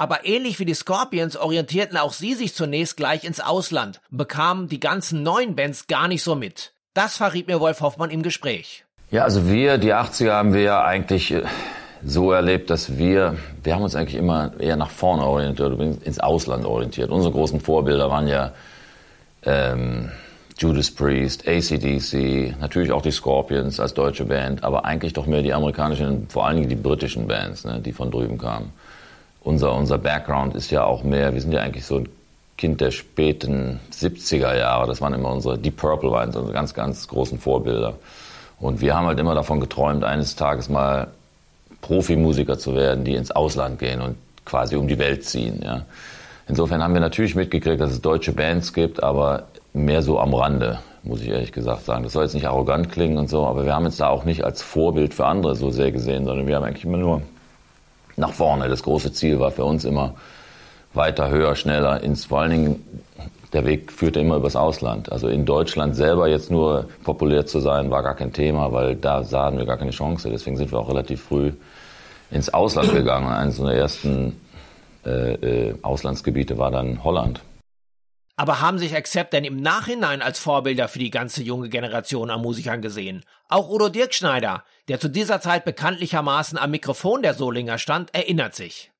Aber 0.00 0.24
ähnlich 0.24 0.58
wie 0.58 0.64
die 0.64 0.72
Scorpions 0.72 1.36
orientierten 1.36 1.98
auch 1.98 2.14
sie 2.14 2.32
sich 2.32 2.54
zunächst 2.54 2.96
gleich 2.96 3.22
ins 3.22 3.38
Ausland 3.38 4.00
bekamen 4.10 4.66
die 4.66 4.80
ganzen 4.80 5.22
neuen 5.22 5.56
Bands 5.56 5.88
gar 5.88 6.08
nicht 6.08 6.22
so 6.22 6.34
mit. 6.34 6.72
Das 6.94 7.18
verriet 7.18 7.48
mir 7.48 7.60
Wolf 7.60 7.82
Hoffmann 7.82 8.08
im 8.08 8.22
Gespräch. 8.22 8.86
Ja, 9.10 9.24
also 9.24 9.46
wir, 9.46 9.76
die 9.76 9.92
80er, 9.92 10.32
haben 10.32 10.54
wir 10.54 10.62
ja 10.62 10.82
eigentlich 10.82 11.32
äh, 11.32 11.42
so 12.02 12.32
erlebt, 12.32 12.70
dass 12.70 12.96
wir, 12.96 13.36
wir 13.62 13.74
haben 13.74 13.82
uns 13.82 13.94
eigentlich 13.94 14.14
immer 14.14 14.58
eher 14.58 14.76
nach 14.76 14.88
vorne 14.88 15.26
orientiert, 15.26 15.78
ins 16.02 16.18
Ausland 16.18 16.64
orientiert. 16.64 17.10
Unsere 17.10 17.34
großen 17.34 17.60
Vorbilder 17.60 18.08
waren 18.08 18.26
ja 18.26 18.52
ähm, 19.42 20.10
Judas 20.56 20.90
Priest, 20.90 21.46
ACDC, 21.46 22.58
natürlich 22.58 22.92
auch 22.92 23.02
die 23.02 23.10
Scorpions 23.10 23.78
als 23.78 23.92
deutsche 23.92 24.24
Band, 24.24 24.64
aber 24.64 24.86
eigentlich 24.86 25.12
doch 25.12 25.26
mehr 25.26 25.42
die 25.42 25.52
amerikanischen, 25.52 26.26
vor 26.30 26.46
allen 26.46 26.56
Dingen 26.56 26.70
die 26.70 26.76
britischen 26.76 27.26
Bands, 27.26 27.66
ne, 27.66 27.80
die 27.80 27.92
von 27.92 28.10
drüben 28.10 28.38
kamen 28.38 28.72
unser, 29.42 29.74
unser 29.74 29.98
Background 29.98 30.54
ist 30.54 30.70
ja 30.70 30.84
auch 30.84 31.02
mehr, 31.02 31.34
wir 31.34 31.40
sind 31.40 31.52
ja 31.52 31.60
eigentlich 31.60 31.86
so 31.86 31.98
ein 31.98 32.08
Kind 32.56 32.80
der 32.80 32.90
späten 32.90 33.80
70er 33.90 34.54
Jahre. 34.56 34.86
Das 34.86 35.00
waren 35.00 35.14
immer 35.14 35.32
unsere, 35.32 35.58
Deep 35.58 35.78
Purple 35.78 36.10
waren 36.10 36.28
unsere 36.28 36.52
ganz, 36.52 36.74
ganz 36.74 37.08
großen 37.08 37.38
Vorbilder. 37.38 37.94
Und 38.58 38.82
wir 38.82 38.94
haben 38.94 39.06
halt 39.06 39.18
immer 39.18 39.34
davon 39.34 39.60
geträumt, 39.60 40.04
eines 40.04 40.36
Tages 40.36 40.68
mal 40.68 41.08
Profimusiker 41.80 42.58
zu 42.58 42.74
werden, 42.76 43.04
die 43.04 43.14
ins 43.14 43.30
Ausland 43.30 43.78
gehen 43.78 44.02
und 44.02 44.16
quasi 44.44 44.76
um 44.76 44.88
die 44.88 44.98
Welt 44.98 45.24
ziehen. 45.24 45.60
Ja. 45.64 45.86
Insofern 46.46 46.82
haben 46.82 46.92
wir 46.92 47.00
natürlich 47.00 47.34
mitgekriegt, 47.34 47.80
dass 47.80 47.92
es 47.92 48.02
deutsche 48.02 48.32
Bands 48.32 48.74
gibt, 48.74 49.02
aber 49.02 49.44
mehr 49.72 50.02
so 50.02 50.20
am 50.20 50.34
Rande, 50.34 50.80
muss 51.02 51.22
ich 51.22 51.28
ehrlich 51.28 51.52
gesagt 51.52 51.86
sagen. 51.86 52.02
Das 52.02 52.12
soll 52.12 52.24
jetzt 52.24 52.34
nicht 52.34 52.46
arrogant 52.46 52.90
klingen 52.90 53.16
und 53.16 53.30
so, 53.30 53.46
aber 53.46 53.64
wir 53.64 53.74
haben 53.74 53.86
uns 53.86 53.96
da 53.96 54.08
auch 54.08 54.24
nicht 54.24 54.44
als 54.44 54.60
Vorbild 54.60 55.14
für 55.14 55.24
andere 55.24 55.56
so 55.56 55.70
sehr 55.70 55.92
gesehen, 55.92 56.26
sondern 56.26 56.46
wir 56.46 56.56
haben 56.56 56.64
eigentlich 56.64 56.84
immer 56.84 56.98
nur 56.98 57.22
nach 58.20 58.32
vorne. 58.32 58.68
Das 58.68 58.82
große 58.82 59.12
Ziel 59.12 59.40
war 59.40 59.50
für 59.50 59.64
uns 59.64 59.84
immer 59.84 60.14
weiter, 60.94 61.30
höher, 61.30 61.56
schneller, 61.56 62.02
ins 62.02 62.26
vor 62.26 62.40
allen 62.40 62.50
Dingen 62.50 62.84
der 63.52 63.64
Weg 63.64 63.90
führte 63.90 64.20
immer 64.20 64.36
übers 64.36 64.54
Ausland. 64.54 65.10
Also 65.10 65.28
in 65.28 65.44
Deutschland 65.44 65.96
selber 65.96 66.28
jetzt 66.28 66.50
nur 66.50 66.86
populär 67.02 67.46
zu 67.46 67.58
sein, 67.58 67.90
war 67.90 68.02
gar 68.02 68.14
kein 68.14 68.32
Thema, 68.32 68.72
weil 68.72 68.94
da 68.94 69.24
sahen 69.24 69.58
wir 69.58 69.66
gar 69.66 69.76
keine 69.76 69.90
Chance. 69.90 70.30
Deswegen 70.30 70.56
sind 70.56 70.70
wir 70.70 70.78
auch 70.78 70.88
relativ 70.88 71.22
früh 71.22 71.52
ins 72.30 72.48
Ausland 72.52 72.92
gegangen. 72.92 73.26
Eines 73.26 73.58
unserer 73.58 73.74
ersten 73.74 74.40
äh, 75.04 75.34
äh, 75.70 75.74
Auslandsgebiete 75.82 76.58
war 76.58 76.70
dann 76.70 77.02
Holland. 77.02 77.40
Aber 78.40 78.62
haben 78.62 78.78
sich 78.78 78.96
Accept 78.96 79.34
denn 79.34 79.44
im 79.44 79.60
Nachhinein 79.60 80.22
als 80.22 80.38
Vorbilder 80.38 80.88
für 80.88 80.98
die 80.98 81.10
ganze 81.10 81.42
junge 81.42 81.68
Generation 81.68 82.30
an 82.30 82.40
Musikern 82.40 82.80
gesehen? 82.80 83.22
Auch 83.50 83.68
Udo 83.68 83.90
Dirkschneider, 83.90 84.64
der 84.88 84.98
zu 84.98 85.08
dieser 85.08 85.42
Zeit 85.42 85.66
bekanntlichermaßen 85.66 86.56
am 86.56 86.70
Mikrofon 86.70 87.20
der 87.20 87.34
Solinger 87.34 87.76
stand, 87.76 88.14
erinnert 88.14 88.54
sich. 88.54 88.92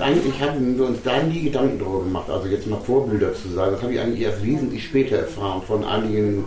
Eigentlich 0.00 0.40
haben 0.40 0.78
wir 0.78 0.86
uns 0.86 1.02
da 1.02 1.20
nie 1.24 1.42
Gedanken 1.42 1.80
darüber 1.80 2.04
gemacht, 2.04 2.30
also 2.30 2.46
jetzt 2.46 2.68
mal 2.68 2.78
Vorbilder 2.78 3.34
zu 3.34 3.48
sein. 3.48 3.72
Das 3.72 3.82
habe 3.82 3.94
ich 3.94 3.98
eigentlich 3.98 4.20
erst 4.20 4.44
wesentlich 4.44 4.84
später 4.84 5.16
erfahren 5.16 5.62
von 5.62 5.82
einigen, 5.82 6.46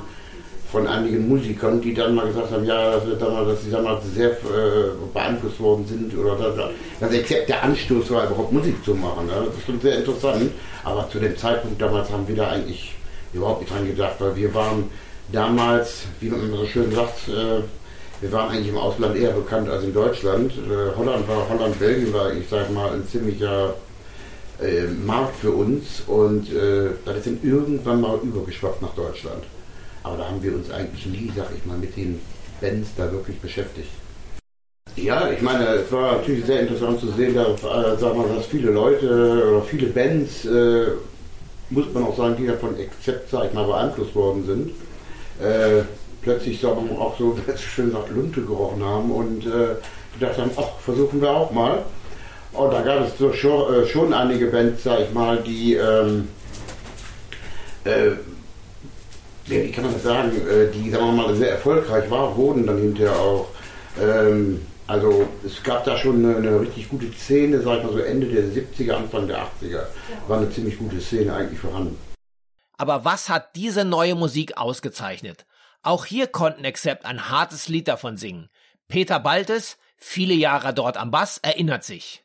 von 0.72 0.86
einigen 0.86 1.30
Musikern, 1.30 1.82
die 1.82 1.94
dann 1.94 2.16
mal 2.16 2.28
gesagt 2.28 2.52
haben, 2.52 2.66
ja, 2.66 2.92
dass, 2.92 3.04
dass 3.06 3.64
sie 3.64 3.72
damals 3.72 4.04
sehr 4.14 4.32
äh, 4.32 4.92
beeinflusst 5.14 5.60
worden 5.60 5.86
sind 5.88 6.18
oder 6.18 6.36
dass, 6.36 6.56
dass 7.00 7.14
exakt 7.14 7.48
der 7.48 7.64
Anstoß 7.64 8.12
war, 8.12 8.26
überhaupt 8.26 8.52
Musik 8.52 8.84
zu 8.84 8.94
machen. 8.94 9.30
Ja. 9.30 9.46
Das 9.46 9.56
ist 9.56 9.66
schon 9.66 9.80
sehr 9.80 10.00
interessant, 10.00 10.52
aber 10.84 11.10
zu 11.10 11.20
dem 11.20 11.38
Zeitpunkt 11.38 11.82
damals 11.82 12.10
haben 12.12 12.28
wir 12.28 12.36
da 12.36 12.50
eigentlich 12.50 12.96
überhaupt 13.34 13.62
nicht 13.62 13.74
dran 13.74 13.88
gedacht, 13.88 14.16
weil 14.20 14.36
wir 14.36 14.54
waren 14.54 14.90
damals, 15.32 16.04
wie 16.20 16.30
man 16.30 16.42
immer 16.44 16.58
so 16.58 16.66
schön 16.66 16.92
sagt, 16.92 17.30
äh, 17.30 17.62
wir 18.20 18.32
waren 18.32 18.50
eigentlich 18.50 18.70
im 18.70 18.78
Ausland 18.78 19.16
eher 19.16 19.32
bekannt 19.32 19.70
als 19.70 19.84
in 19.84 19.94
Deutschland. 19.94 20.52
Äh, 20.52 20.98
Holland 20.98 21.28
war, 21.30 21.48
Holland, 21.50 21.80
Belgien 21.80 22.14
war, 22.14 22.34
ich 22.34 22.50
sag 22.50 22.70
mal, 22.74 22.92
ein 22.94 23.08
ziemlicher 23.08 23.76
äh, 24.62 24.84
Markt 25.06 25.38
für 25.38 25.52
uns 25.52 26.02
und 26.08 26.52
äh, 26.52 26.90
das 27.06 27.18
ist 27.18 27.28
dann 27.28 27.40
irgendwann 27.44 28.02
mal 28.02 28.20
übergeschwappt 28.22 28.82
nach 28.82 28.96
Deutschland. 28.96 29.44
Aber 30.08 30.18
da 30.18 30.30
haben 30.30 30.42
wir 30.42 30.54
uns 30.54 30.72
eigentlich 30.72 31.06
nie, 31.06 31.32
sag 31.36 31.48
ich 31.56 31.66
mal, 31.66 31.78
mit 31.78 31.98
den 31.98 32.22
Bands 32.62 32.92
da 32.96 33.12
wirklich 33.12 33.38
beschäftigt. 33.40 33.90
Ja, 34.96 35.30
ich 35.30 35.42
meine, 35.42 35.66
es 35.66 35.92
war 35.92 36.14
natürlich 36.14 36.46
sehr 36.46 36.62
interessant 36.62 37.02
zu 37.02 37.12
sehen, 37.12 37.36
da, 37.36 37.44
äh, 37.44 37.98
sagen 37.98 38.20
wir, 38.20 38.34
dass 38.34 38.46
viele 38.46 38.72
Leute 38.72 39.50
oder 39.50 39.62
viele 39.62 39.88
Bands, 39.88 40.46
äh, 40.46 40.88
muss 41.70 41.94
man 41.94 42.06
auch 42.06 42.16
sagen, 42.16 42.38
die 42.38 42.48
davon 42.48 42.80
Exzept, 42.80 43.30
sag 43.30 43.48
ich 43.48 43.54
mal, 43.54 43.68
beeinflusst 43.68 44.16
worden 44.16 44.46
sind. 44.46 44.70
Äh, 45.46 45.84
plötzlich 46.22 46.60
sagen 46.60 46.90
wir 46.90 47.00
auch 47.00 47.18
so, 47.18 47.38
es 47.48 47.62
schön 47.62 47.92
sagt, 47.92 48.10
Lunte 48.10 48.42
gerochen 48.42 48.84
haben 48.84 49.12
und 49.12 49.46
äh, 49.46 49.76
gedacht 50.18 50.38
haben, 50.38 50.52
ach, 50.56 50.80
versuchen 50.80 51.22
wir 51.22 51.32
auch 51.32 51.52
mal. 51.52 51.84
Und 52.54 52.72
da 52.72 52.82
gab 52.82 53.06
es 53.06 53.18
so 53.18 53.34
schon, 53.34 53.74
äh, 53.74 53.86
schon 53.86 54.14
einige 54.14 54.48
Bands, 54.48 54.84
sag 54.84 55.02
ich 55.02 55.14
mal, 55.14 55.38
die, 55.46 55.76
ähm, 55.76 56.30
wie 59.48 59.72
kann 59.72 59.86
man 59.86 59.94
das 59.94 60.04
sagen, 60.04 60.32
äh, 60.48 60.72
die, 60.72 60.90
sagen 60.90 61.06
wir 61.06 61.12
mal, 61.12 61.36
sehr 61.36 61.52
erfolgreich 61.52 62.10
waren, 62.10 62.36
wurden 62.36 62.66
dann 62.68 62.78
hinterher 62.78 63.18
auch. 63.18 63.48
Ähm, 64.00 64.62
also 64.88 65.28
es 65.46 65.62
gab 65.64 65.84
da 65.84 65.98
schon 65.98 66.24
eine, 66.26 66.38
eine, 66.38 66.62
richtig 66.62 66.90
gute 66.90 67.12
Szene, 67.12 67.62
sag 67.62 67.80
ich 67.80 67.84
mal 67.84 67.94
so 67.94 68.00
Ende 68.00 68.28
der 68.28 68.44
70er, 68.44 68.94
Anfang 68.94 69.28
der 69.28 69.40
80er, 69.40 69.82
war 70.28 70.38
eine 70.38 70.50
ziemlich 70.50 70.78
gute 70.78 71.02
Szene 71.02 71.34
eigentlich 71.34 71.60
vorhanden. 71.60 71.98
Aber 72.78 73.04
was 73.04 73.28
hat 73.28 73.56
diese 73.56 73.84
neue 73.84 74.16
Musik 74.16 74.58
ausgezeichnet? 74.58 75.46
Auch 75.82 76.06
hier 76.06 76.28
konnten 76.28 76.66
Accept 76.66 77.06
ein 77.06 77.30
hartes 77.30 77.68
Lied 77.68 77.88
davon 77.88 78.18
singen. 78.18 78.50
Peter 78.88 79.20
Baltes, 79.20 79.78
viele 79.98 80.34
Jahre 80.34 80.74
dort 80.74 80.96
am 80.96 81.12
Bass, 81.12 81.40
erinnert 81.42 81.84
sich. 81.84 82.24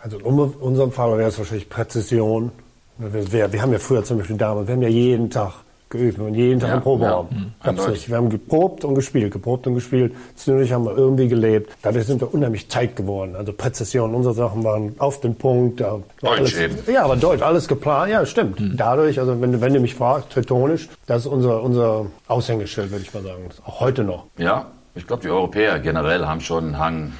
Also 0.00 0.18
in 0.18 0.24
unserem 0.24 0.92
Fall 0.92 1.16
wäre 1.18 1.28
es 1.28 1.38
wahrscheinlich 1.38 1.68
Präzision. 1.68 2.52
Wir, 2.98 3.52
wir, 3.52 3.62
haben 3.62 3.72
ja 3.72 3.78
früher 3.78 4.04
zum 4.04 4.18
Beispiel 4.18 4.36
damals, 4.36 4.68
wir 4.68 4.74
haben 4.74 4.82
ja 4.82 4.88
jeden 4.88 5.30
Tag 5.30 5.64
geübt 5.88 6.18
und 6.18 6.34
jeden 6.34 6.58
Tag 6.60 6.70
ja, 6.70 6.74
im 6.76 6.82
Proberaum. 6.82 7.28
Ja, 7.64 7.72
mhm. 7.72 7.78
Wir 8.06 8.16
haben 8.16 8.30
geprobt 8.30 8.84
und 8.84 8.94
gespielt, 8.94 9.32
geprobt 9.32 9.66
und 9.66 9.74
gespielt. 9.74 10.14
Zwischendurch 10.34 10.72
haben 10.72 10.84
wir 10.84 10.96
irgendwie 10.96 11.28
gelebt. 11.28 11.72
Dadurch 11.82 12.06
sind 12.06 12.20
wir 12.20 12.32
unheimlich 12.32 12.68
tight 12.68 12.96
geworden. 12.96 13.36
Also 13.36 13.52
Präzision, 13.52 14.14
unsere 14.14 14.34
Sachen 14.34 14.64
waren 14.64 14.94
auf 14.98 15.20
den 15.20 15.36
Punkt. 15.36 15.80
Deutsch 15.80 16.04
alles, 16.22 16.58
eben. 16.58 16.76
Ja, 16.92 17.04
aber 17.04 17.16
Deutsch, 17.16 17.42
alles 17.42 17.68
geplant. 17.68 18.10
Ja, 18.10 18.26
stimmt. 18.26 18.58
Mhm. 18.58 18.76
Dadurch, 18.76 19.20
also 19.20 19.40
wenn, 19.40 19.60
wenn 19.60 19.74
du 19.74 19.80
mich 19.80 19.94
fragst, 19.94 20.30
teutonisch, 20.30 20.88
das 21.06 21.22
ist 21.22 21.26
unser, 21.26 21.62
unser 21.62 22.06
Aushängeschild, 22.26 22.90
würde 22.90 23.04
ich 23.04 23.14
mal 23.14 23.22
sagen. 23.22 23.48
Auch 23.64 23.80
heute 23.80 24.02
noch. 24.02 24.24
Ja, 24.38 24.66
ich 24.94 25.06
glaube, 25.06 25.22
die 25.22 25.28
Europäer 25.28 25.78
generell 25.78 26.26
haben 26.26 26.40
schon 26.40 26.64
einen 26.64 26.78
Hang 26.78 27.12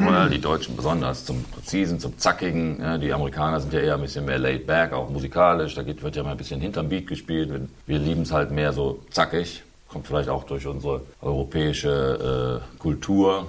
oder 0.00 0.28
die 0.28 0.40
Deutschen 0.40 0.76
besonders 0.76 1.24
zum 1.24 1.44
Präzisen, 1.44 2.00
zum 2.00 2.18
Zackigen. 2.18 2.80
Ja, 2.80 2.98
die 2.98 3.12
Amerikaner 3.12 3.60
sind 3.60 3.72
ja 3.72 3.80
eher 3.80 3.94
ein 3.94 4.02
bisschen 4.02 4.24
mehr 4.24 4.38
laid 4.38 4.66
back, 4.66 4.92
auch 4.92 5.08
musikalisch. 5.08 5.74
Da 5.74 5.82
geht, 5.82 6.02
wird 6.02 6.16
ja 6.16 6.22
mal 6.22 6.32
ein 6.32 6.36
bisschen 6.36 6.60
hinterm 6.60 6.88
Beat 6.88 7.06
gespielt. 7.06 7.50
Wir 7.86 7.98
lieben 7.98 8.22
es 8.22 8.32
halt 8.32 8.50
mehr 8.50 8.72
so 8.72 9.00
zackig. 9.10 9.62
Kommt 9.88 10.06
vielleicht 10.06 10.28
auch 10.28 10.44
durch 10.44 10.66
unsere 10.66 11.02
europäische 11.22 12.62
äh, 12.62 12.78
Kultur. 12.78 13.46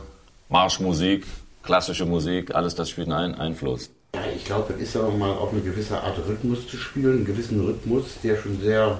Marschmusik, 0.49 1.25
klassische 1.63 2.05
Musik, 2.05 2.53
alles 2.53 2.75
das 2.75 2.89
spielt 2.89 3.11
einen 3.11 3.35
Einfluss. 3.35 3.89
Ja, 4.13 4.21
ich 4.35 4.45
glaube, 4.45 4.73
es 4.75 4.81
ist 4.81 4.95
ja 4.95 5.01
auch 5.01 5.17
mal 5.17 5.31
auf 5.31 5.51
eine 5.51 5.61
gewisse 5.61 5.99
Art 6.01 6.17
Rhythmus 6.27 6.67
zu 6.67 6.77
spielen, 6.77 7.17
einen 7.17 7.25
gewissen 7.25 7.65
Rhythmus, 7.65 8.03
der 8.23 8.37
schon 8.37 8.61
sehr, 8.61 8.99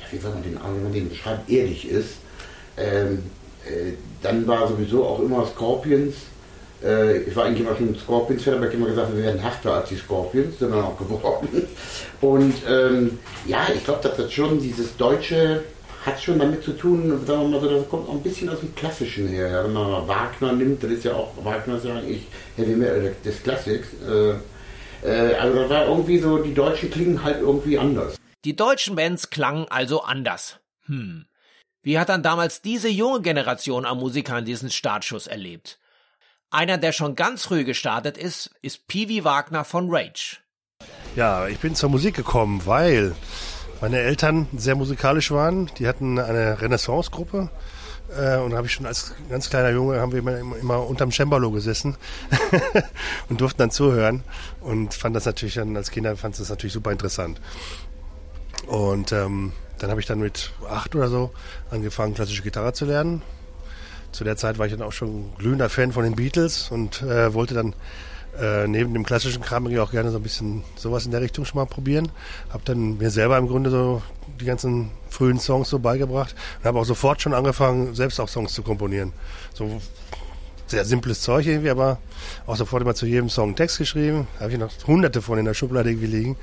ja, 0.00 0.06
wie 0.10 0.18
soll 0.18 0.32
man 0.32 0.42
den, 0.42 0.54
wenn 0.54 0.82
man 0.82 0.92
den 0.92 1.10
beschreibt, 1.10 1.50
ehrlich 1.50 1.88
ist. 1.88 2.14
Ähm, 2.78 3.22
äh, 3.66 3.92
dann 4.22 4.46
war 4.46 4.66
sowieso 4.66 5.04
auch 5.04 5.20
immer 5.20 5.46
Scorpions 5.46 6.14
äh, 6.82 7.18
ich 7.18 7.34
war 7.36 7.44
eigentlich 7.44 7.66
immer 7.66 7.76
schon 7.76 7.88
ein 7.88 7.96
Scorpions-Fan, 7.96 8.54
aber 8.54 8.66
ich 8.66 8.72
habe 8.72 8.82
immer 8.82 8.90
gesagt, 8.90 9.16
wir 9.16 9.22
werden 9.22 9.40
härter 9.40 9.74
als 9.74 9.88
die 9.88 9.96
Scorpions, 9.96 10.58
sind 10.58 10.70
dann 10.70 10.84
auch 10.84 10.98
geworden. 10.98 11.66
Und 12.20 12.54
ähm, 12.68 13.18
ja, 13.46 13.66
ich 13.74 13.84
glaube, 13.84 14.00
dass 14.02 14.16
das 14.16 14.32
schon 14.32 14.60
dieses 14.60 14.96
Deutsche 14.96 15.64
hat 16.06 16.22
schon 16.22 16.38
damit 16.38 16.62
zu 16.62 16.72
tun, 16.72 17.08
sagen 17.26 17.42
wir 17.42 17.48
mal 17.48 17.60
so, 17.60 17.68
das 17.68 17.88
kommt 17.88 18.08
auch 18.08 18.14
ein 18.14 18.22
bisschen 18.22 18.48
aus 18.48 18.60
dem 18.60 18.74
Klassischen 18.74 19.28
her. 19.28 19.64
Wenn 19.64 19.72
man 19.72 20.08
Wagner 20.08 20.52
nimmt, 20.52 20.82
das 20.82 20.90
ist 20.90 21.04
ja 21.04 21.14
auch, 21.14 21.32
Wagner 21.42 21.76
ist 21.76 21.84
ja 21.84 21.94
eigentlich 21.94 22.26
Heavy 22.56 22.76
Metal 22.76 23.14
des 23.24 23.42
Klassiks. 23.42 23.88
Äh, 24.08 24.34
äh, 25.02 25.34
also 25.34 25.58
da 25.58 25.70
war 25.70 25.86
irgendwie 25.86 26.18
so, 26.18 26.38
die 26.38 26.54
Deutschen 26.54 26.90
klingen 26.90 27.22
halt 27.22 27.40
irgendwie 27.40 27.78
anders. 27.78 28.16
Die 28.44 28.56
deutschen 28.56 28.96
Bands 28.96 29.30
klangen 29.30 29.66
also 29.68 30.02
anders. 30.02 30.58
Hm. 30.86 31.26
Wie 31.82 31.98
hat 31.98 32.08
dann 32.08 32.22
damals 32.22 32.62
diese 32.62 32.88
junge 32.88 33.20
Generation 33.20 33.84
an 33.84 33.98
Musikern 33.98 34.44
diesen 34.44 34.70
Startschuss 34.70 35.26
erlebt? 35.26 35.78
Einer, 36.50 36.78
der 36.78 36.92
schon 36.92 37.14
ganz 37.14 37.44
früh 37.44 37.64
gestartet 37.64 38.16
ist, 38.16 38.50
ist 38.62 38.88
Peewee 38.88 39.22
Wagner 39.22 39.64
von 39.64 39.88
Rage. 39.90 40.38
Ja, 41.14 41.46
ich 41.46 41.58
bin 41.58 41.74
zur 41.74 41.90
Musik 41.90 42.14
gekommen, 42.16 42.62
weil 42.64 43.14
meine 43.82 43.98
Eltern 43.98 44.46
sehr 44.56 44.74
musikalisch 44.74 45.30
waren. 45.30 45.70
Die 45.78 45.86
hatten 45.86 46.18
eine 46.18 46.58
Renaissance-Gruppe. 46.60 47.50
Äh, 48.16 48.38
und 48.38 48.54
habe 48.54 48.66
ich 48.66 48.72
schon 48.72 48.86
als 48.86 49.14
ganz 49.28 49.50
kleiner 49.50 49.68
Junge 49.68 50.00
haben 50.00 50.12
wir 50.12 50.20
immer, 50.20 50.56
immer 50.56 50.86
unterm 50.86 51.12
Cembalo 51.12 51.50
gesessen 51.50 51.98
und 53.28 53.42
durften 53.42 53.58
dann 53.58 53.70
zuhören 53.70 54.24
und 54.62 54.94
fand 54.94 55.14
das 55.14 55.26
natürlich 55.26 55.56
dann 55.56 55.76
als 55.76 55.90
Kinder 55.90 56.16
fand 56.16 56.40
das 56.40 56.48
natürlich 56.48 56.72
super 56.72 56.90
interessant. 56.90 57.38
Und 58.66 59.12
ähm, 59.12 59.52
dann 59.78 59.90
habe 59.90 60.00
ich 60.00 60.06
dann 60.06 60.20
mit 60.20 60.52
acht 60.70 60.94
oder 60.94 61.08
so 61.08 61.34
angefangen 61.70 62.14
klassische 62.14 62.42
Gitarre 62.42 62.72
zu 62.72 62.86
lernen 62.86 63.20
zu 64.12 64.24
der 64.24 64.36
Zeit 64.36 64.58
war 64.58 64.66
ich 64.66 64.72
dann 64.72 64.82
auch 64.82 64.92
schon 64.92 65.26
glühender 65.38 65.68
Fan 65.68 65.92
von 65.92 66.04
den 66.04 66.16
Beatles 66.16 66.70
und 66.70 67.02
äh, 67.02 67.32
wollte 67.34 67.54
dann 67.54 67.74
äh, 68.40 68.66
neben 68.68 68.92
dem 68.94 69.04
klassischen 69.04 69.42
Kram 69.42 69.66
auch 69.78 69.90
gerne 69.90 70.10
so 70.10 70.18
ein 70.18 70.22
bisschen 70.22 70.62
sowas 70.76 71.04
in 71.04 71.10
der 71.10 71.20
Richtung 71.20 71.44
schon 71.44 71.58
mal 71.58 71.66
probieren. 71.66 72.10
Hab 72.50 72.64
dann 72.64 72.98
mir 72.98 73.10
selber 73.10 73.36
im 73.38 73.48
Grunde 73.48 73.70
so 73.70 74.02
die 74.40 74.44
ganzen 74.44 74.90
frühen 75.10 75.40
Songs 75.40 75.68
so 75.68 75.78
beigebracht 75.78 76.34
und 76.60 76.64
habe 76.66 76.78
auch 76.78 76.84
sofort 76.84 77.20
schon 77.20 77.34
angefangen, 77.34 77.94
selbst 77.94 78.20
auch 78.20 78.28
Songs 78.28 78.52
zu 78.52 78.62
komponieren. 78.62 79.12
So 79.54 79.80
sehr 80.66 80.84
simples 80.84 81.22
Zeug 81.22 81.46
irgendwie, 81.46 81.70
aber 81.70 81.98
auch 82.46 82.56
sofort 82.56 82.82
immer 82.82 82.94
zu 82.94 83.06
jedem 83.06 83.30
Song 83.30 83.48
einen 83.48 83.56
Text 83.56 83.78
geschrieben. 83.78 84.28
Habe 84.38 84.52
ich 84.52 84.58
noch 84.58 84.70
hunderte 84.86 85.22
von 85.22 85.38
in 85.38 85.46
der 85.46 85.54
Schublade 85.54 85.90
irgendwie 85.90 86.06
liegen. 86.06 86.36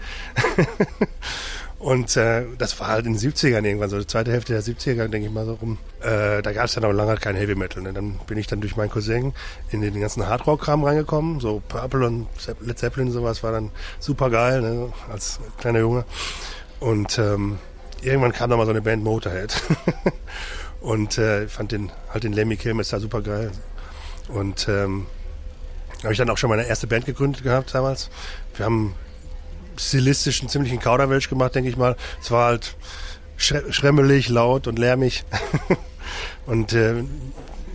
Und 1.78 2.16
äh, 2.16 2.46
das 2.58 2.80
war 2.80 2.88
halt 2.88 3.06
in 3.06 3.14
den 3.14 3.22
70ern 3.22 3.64
irgendwann, 3.64 3.90
so 3.90 4.00
die 4.00 4.08
zweite 4.08 4.32
Hälfte 4.32 4.54
der 4.54 4.64
70er, 4.64 5.08
denke 5.08 5.28
ich 5.28 5.34
mal 5.34 5.46
so 5.46 5.54
rum. 5.56 5.78
Äh, 6.02 6.42
da 6.42 6.54
gab 6.54 6.66
es 6.66 6.74
dann 6.74 6.84
aber 6.86 6.94
lange 6.94 7.16
kein 7.18 7.36
Heavy 7.36 7.56
Metal. 7.56 7.84
Ne? 7.84 7.92
Dann 7.92 8.18
bin 8.28 8.38
ich 8.38 8.48
dann 8.48 8.62
durch 8.62 8.78
meinen 8.78 8.90
Cousin 8.90 9.34
in 9.72 9.82
den 9.82 10.00
ganzen 10.00 10.26
Hardrock-Kram 10.26 10.84
reingekommen. 10.84 11.40
So 11.42 11.62
Purple 11.68 12.06
und 12.06 12.28
Led 12.62 12.80
Zeppelin 12.80 13.08
und 13.08 13.14
sowas 13.14 13.44
war 13.44 13.52
dann 13.52 13.72
super 14.00 14.30
geil, 14.30 14.62
ne? 14.62 14.94
als 15.12 15.40
kleiner 15.58 15.80
Junge. 15.80 16.06
Und 16.80 17.20
ähm, 17.20 17.60
irgendwann 18.02 18.32
kam 18.32 18.50
da 18.50 18.58
mal 18.58 18.66
so 18.66 18.72
eine 18.72 18.82
Band 18.82 19.04
Motorhead. 19.04 19.62
und 20.82 21.18
äh, 21.18 21.48
fand 21.48 21.72
den 21.74 21.92
halt 22.14 22.24
den 22.24 22.34
Lemmy 22.34 22.56
Kilmister 22.56 23.00
super 23.00 23.22
geil. 23.22 23.52
Und 24.30 24.68
ähm, 24.70 25.08
habe 26.04 26.14
ich 26.14 26.18
dann 26.18 26.30
auch 26.30 26.38
schon 26.38 26.50
meine 26.50 26.68
erste 26.68 26.88
Band 26.88 27.06
gegründet 27.06 27.44
gehabt 27.44 27.76
damals. 27.76 28.10
Wir 28.56 28.66
haben 28.66 28.96
stilistisch 29.78 30.42
einen 30.42 30.50
ziemlichen 30.50 30.80
Kauderwelsch 30.80 31.30
gemacht, 31.30 31.56
denke 31.56 31.70
ich 31.70 31.78
mal. 31.78 31.96
Es 32.22 32.32
war 32.32 32.48
halt 32.48 32.76
schremmelig, 33.38 34.30
laut 34.30 34.68
und 34.68 34.80
lärmig. 34.80 35.24
und 36.46 36.74
äh, 36.74 37.04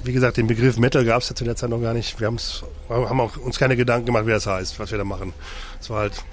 wie 0.04 0.12
gesagt, 0.12 0.36
den 0.36 0.46
Begriff 0.46 0.78
Metal 0.78 1.04
gab 1.04 1.22
es 1.22 1.28
ja 1.28 1.34
zu 1.34 1.44
der 1.44 1.56
Zeit 1.56 1.70
noch 1.70 1.80
gar 1.80 1.94
nicht. 1.94 2.20
Wir 2.20 2.26
haben 2.26 3.20
auch 3.20 3.36
uns 3.36 3.58
keine 3.58 3.76
Gedanken 3.76 4.06
gemacht, 4.06 4.26
wie 4.26 4.30
das 4.30 4.46
heißt, 4.46 4.78
was 4.78 4.90
wir 4.90 4.98
da 4.98 5.04
machen. 5.04 5.32
Es 5.80 5.90
war 5.90 6.00
halt 6.00 6.24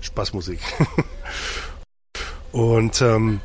Spaßmusik. 0.00 0.60
und 2.52 3.02
ähm, 3.02 3.40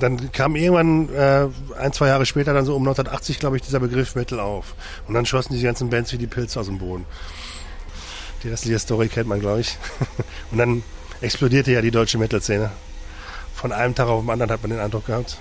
dann 0.00 0.32
kam 0.32 0.56
irgendwann 0.56 1.08
äh, 1.14 1.48
ein, 1.78 1.92
zwei 1.92 2.08
Jahre 2.08 2.26
später, 2.26 2.54
dann 2.54 2.64
so 2.64 2.74
um 2.74 2.82
1980, 2.82 3.38
glaube 3.38 3.56
ich, 3.56 3.62
dieser 3.62 3.80
Begriff 3.80 4.14
Metal 4.14 4.40
auf. 4.40 4.74
Und 5.06 5.14
dann 5.14 5.26
schossen 5.26 5.52
diese 5.52 5.66
ganzen 5.66 5.90
Bands 5.90 6.12
wie 6.12 6.18
die 6.18 6.26
Pilze 6.26 6.60
aus 6.60 6.66
dem 6.66 6.78
Boden. 6.78 7.04
Die 8.44 8.50
restliche 8.50 8.78
Story 8.78 9.08
kennt 9.08 9.26
man, 9.26 9.40
glaube 9.40 9.60
ich. 9.60 9.78
Und 10.50 10.58
dann 10.58 10.82
explodierte 11.22 11.72
ja 11.72 11.80
die 11.80 11.90
deutsche 11.90 12.18
Metal-Szene. 12.18 12.70
Von 13.54 13.72
einem 13.72 13.94
Tag 13.94 14.08
auf 14.08 14.20
den 14.20 14.30
anderen 14.30 14.52
hat 14.52 14.62
man 14.62 14.70
den 14.70 14.80
Eindruck 14.80 15.06
gehabt. 15.06 15.38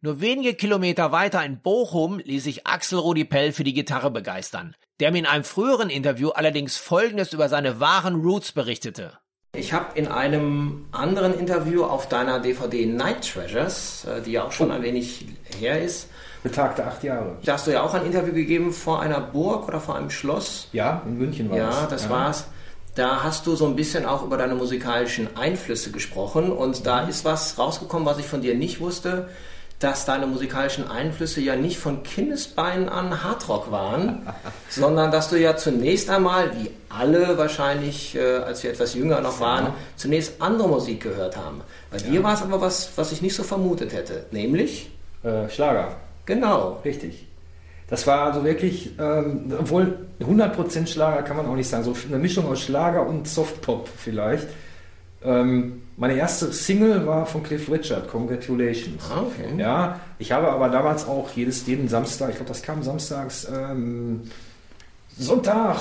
Nur 0.00 0.20
wenige 0.20 0.54
Kilometer 0.54 1.12
weiter 1.12 1.44
in 1.44 1.60
Bochum 1.60 2.18
ließ 2.18 2.42
sich 2.42 2.66
Axel 2.66 2.98
Rudi 2.98 3.24
Pell 3.24 3.52
für 3.52 3.62
die 3.62 3.74
Gitarre 3.74 4.10
begeistern, 4.10 4.74
der 4.98 5.12
mir 5.12 5.18
in 5.18 5.26
einem 5.26 5.44
früheren 5.44 5.90
Interview 5.90 6.30
allerdings 6.30 6.76
Folgendes 6.76 7.32
über 7.32 7.48
seine 7.48 7.78
wahren 7.78 8.16
Roots 8.16 8.52
berichtete. 8.52 9.18
Ich 9.54 9.74
habe 9.74 9.96
in 9.98 10.08
einem 10.08 10.86
anderen 10.92 11.38
Interview 11.38 11.84
auf 11.84 12.08
deiner 12.08 12.40
DVD 12.40 12.86
Night 12.86 13.30
Treasures, 13.30 14.06
äh, 14.06 14.22
die 14.22 14.32
ja 14.32 14.44
auch 14.44 14.52
schon 14.52 14.72
ein 14.72 14.82
wenig 14.82 15.26
her 15.60 15.80
ist, 15.82 16.08
betagte 16.42 16.84
acht 16.84 17.02
Jahre. 17.04 17.36
Da 17.44 17.54
hast 17.54 17.66
du 17.66 17.70
ja 17.70 17.82
auch 17.82 17.94
ein 17.94 18.04
Interview 18.04 18.32
gegeben 18.32 18.72
vor 18.72 19.00
einer 19.00 19.20
Burg 19.20 19.68
oder 19.68 19.80
vor 19.80 19.96
einem 19.96 20.10
Schloss. 20.10 20.68
Ja, 20.72 21.02
in 21.06 21.18
München 21.18 21.50
war 21.50 21.56
ja, 21.56 21.66
das. 21.66 21.80
Ja, 21.80 21.86
das 21.86 22.10
war's. 22.10 22.44
Da 22.94 23.22
hast 23.22 23.46
du 23.46 23.56
so 23.56 23.66
ein 23.66 23.76
bisschen 23.76 24.04
auch 24.04 24.22
über 24.22 24.36
deine 24.36 24.54
musikalischen 24.54 25.36
Einflüsse 25.36 25.92
gesprochen 25.92 26.52
und 26.52 26.86
da 26.86 27.00
ist 27.08 27.24
was 27.24 27.58
rausgekommen, 27.58 28.06
was 28.06 28.18
ich 28.18 28.26
von 28.26 28.42
dir 28.42 28.54
nicht 28.54 28.80
wusste 28.80 29.28
dass 29.82 30.04
deine 30.04 30.26
musikalischen 30.26 30.88
Einflüsse 30.88 31.40
ja 31.40 31.56
nicht 31.56 31.78
von 31.78 32.02
Kindesbeinen 32.02 32.88
an 32.88 33.24
Hardrock 33.24 33.70
waren, 33.70 34.26
sondern 34.68 35.10
dass 35.10 35.28
du 35.28 35.36
ja 35.36 35.56
zunächst 35.56 36.08
einmal, 36.08 36.52
wie 36.56 36.70
alle 36.88 37.36
wahrscheinlich, 37.36 38.14
äh, 38.14 38.36
als 38.36 38.62
wir 38.62 38.70
etwas 38.70 38.94
jünger 38.94 39.20
noch 39.20 39.40
waren, 39.40 39.66
ja. 39.66 39.74
zunächst 39.96 40.40
andere 40.40 40.68
Musik 40.68 41.02
gehört 41.02 41.36
haben. 41.36 41.62
Bei 41.90 41.98
ja. 41.98 42.04
dir 42.04 42.22
war 42.22 42.34
es 42.34 42.42
aber 42.42 42.60
was, 42.60 42.90
was 42.96 43.12
ich 43.12 43.22
nicht 43.22 43.34
so 43.34 43.42
vermutet 43.42 43.92
hätte, 43.92 44.26
nämlich 44.30 44.90
äh, 45.24 45.48
Schlager. 45.48 45.96
Genau. 46.34 46.80
Richtig. 46.84 47.26
Das 47.88 48.06
war 48.06 48.20
also 48.22 48.42
wirklich, 48.42 48.92
ähm, 48.98 49.52
obwohl 49.58 49.98
100% 50.18 50.86
Schlager 50.86 51.22
kann 51.22 51.36
man 51.36 51.46
auch 51.46 51.56
nicht 51.56 51.68
sagen, 51.68 51.84
so 51.84 51.94
eine 52.08 52.18
Mischung 52.18 52.46
aus 52.46 52.62
Schlager 52.62 53.06
und 53.06 53.28
Softpop 53.28 53.86
vielleicht. 53.86 54.48
Ähm, 55.22 55.82
meine 55.98 56.14
erste 56.14 56.52
Single 56.52 57.06
war 57.06 57.26
von 57.26 57.42
Cliff 57.42 57.70
Richard, 57.70 58.08
Congratulations. 58.08 59.02
Ah, 59.10 59.24
okay. 59.24 59.52
Ja, 59.58 60.00
ich 60.18 60.32
habe 60.32 60.48
aber 60.48 60.70
damals 60.70 61.06
auch 61.06 61.30
jedes, 61.32 61.66
jeden 61.66 61.86
Samstag, 61.88 62.30
ich 62.30 62.36
glaube, 62.36 62.48
das 62.48 62.62
kam 62.62 62.82
samstags, 62.82 63.46
ähm, 63.52 64.22
Sonntag, 65.18 65.76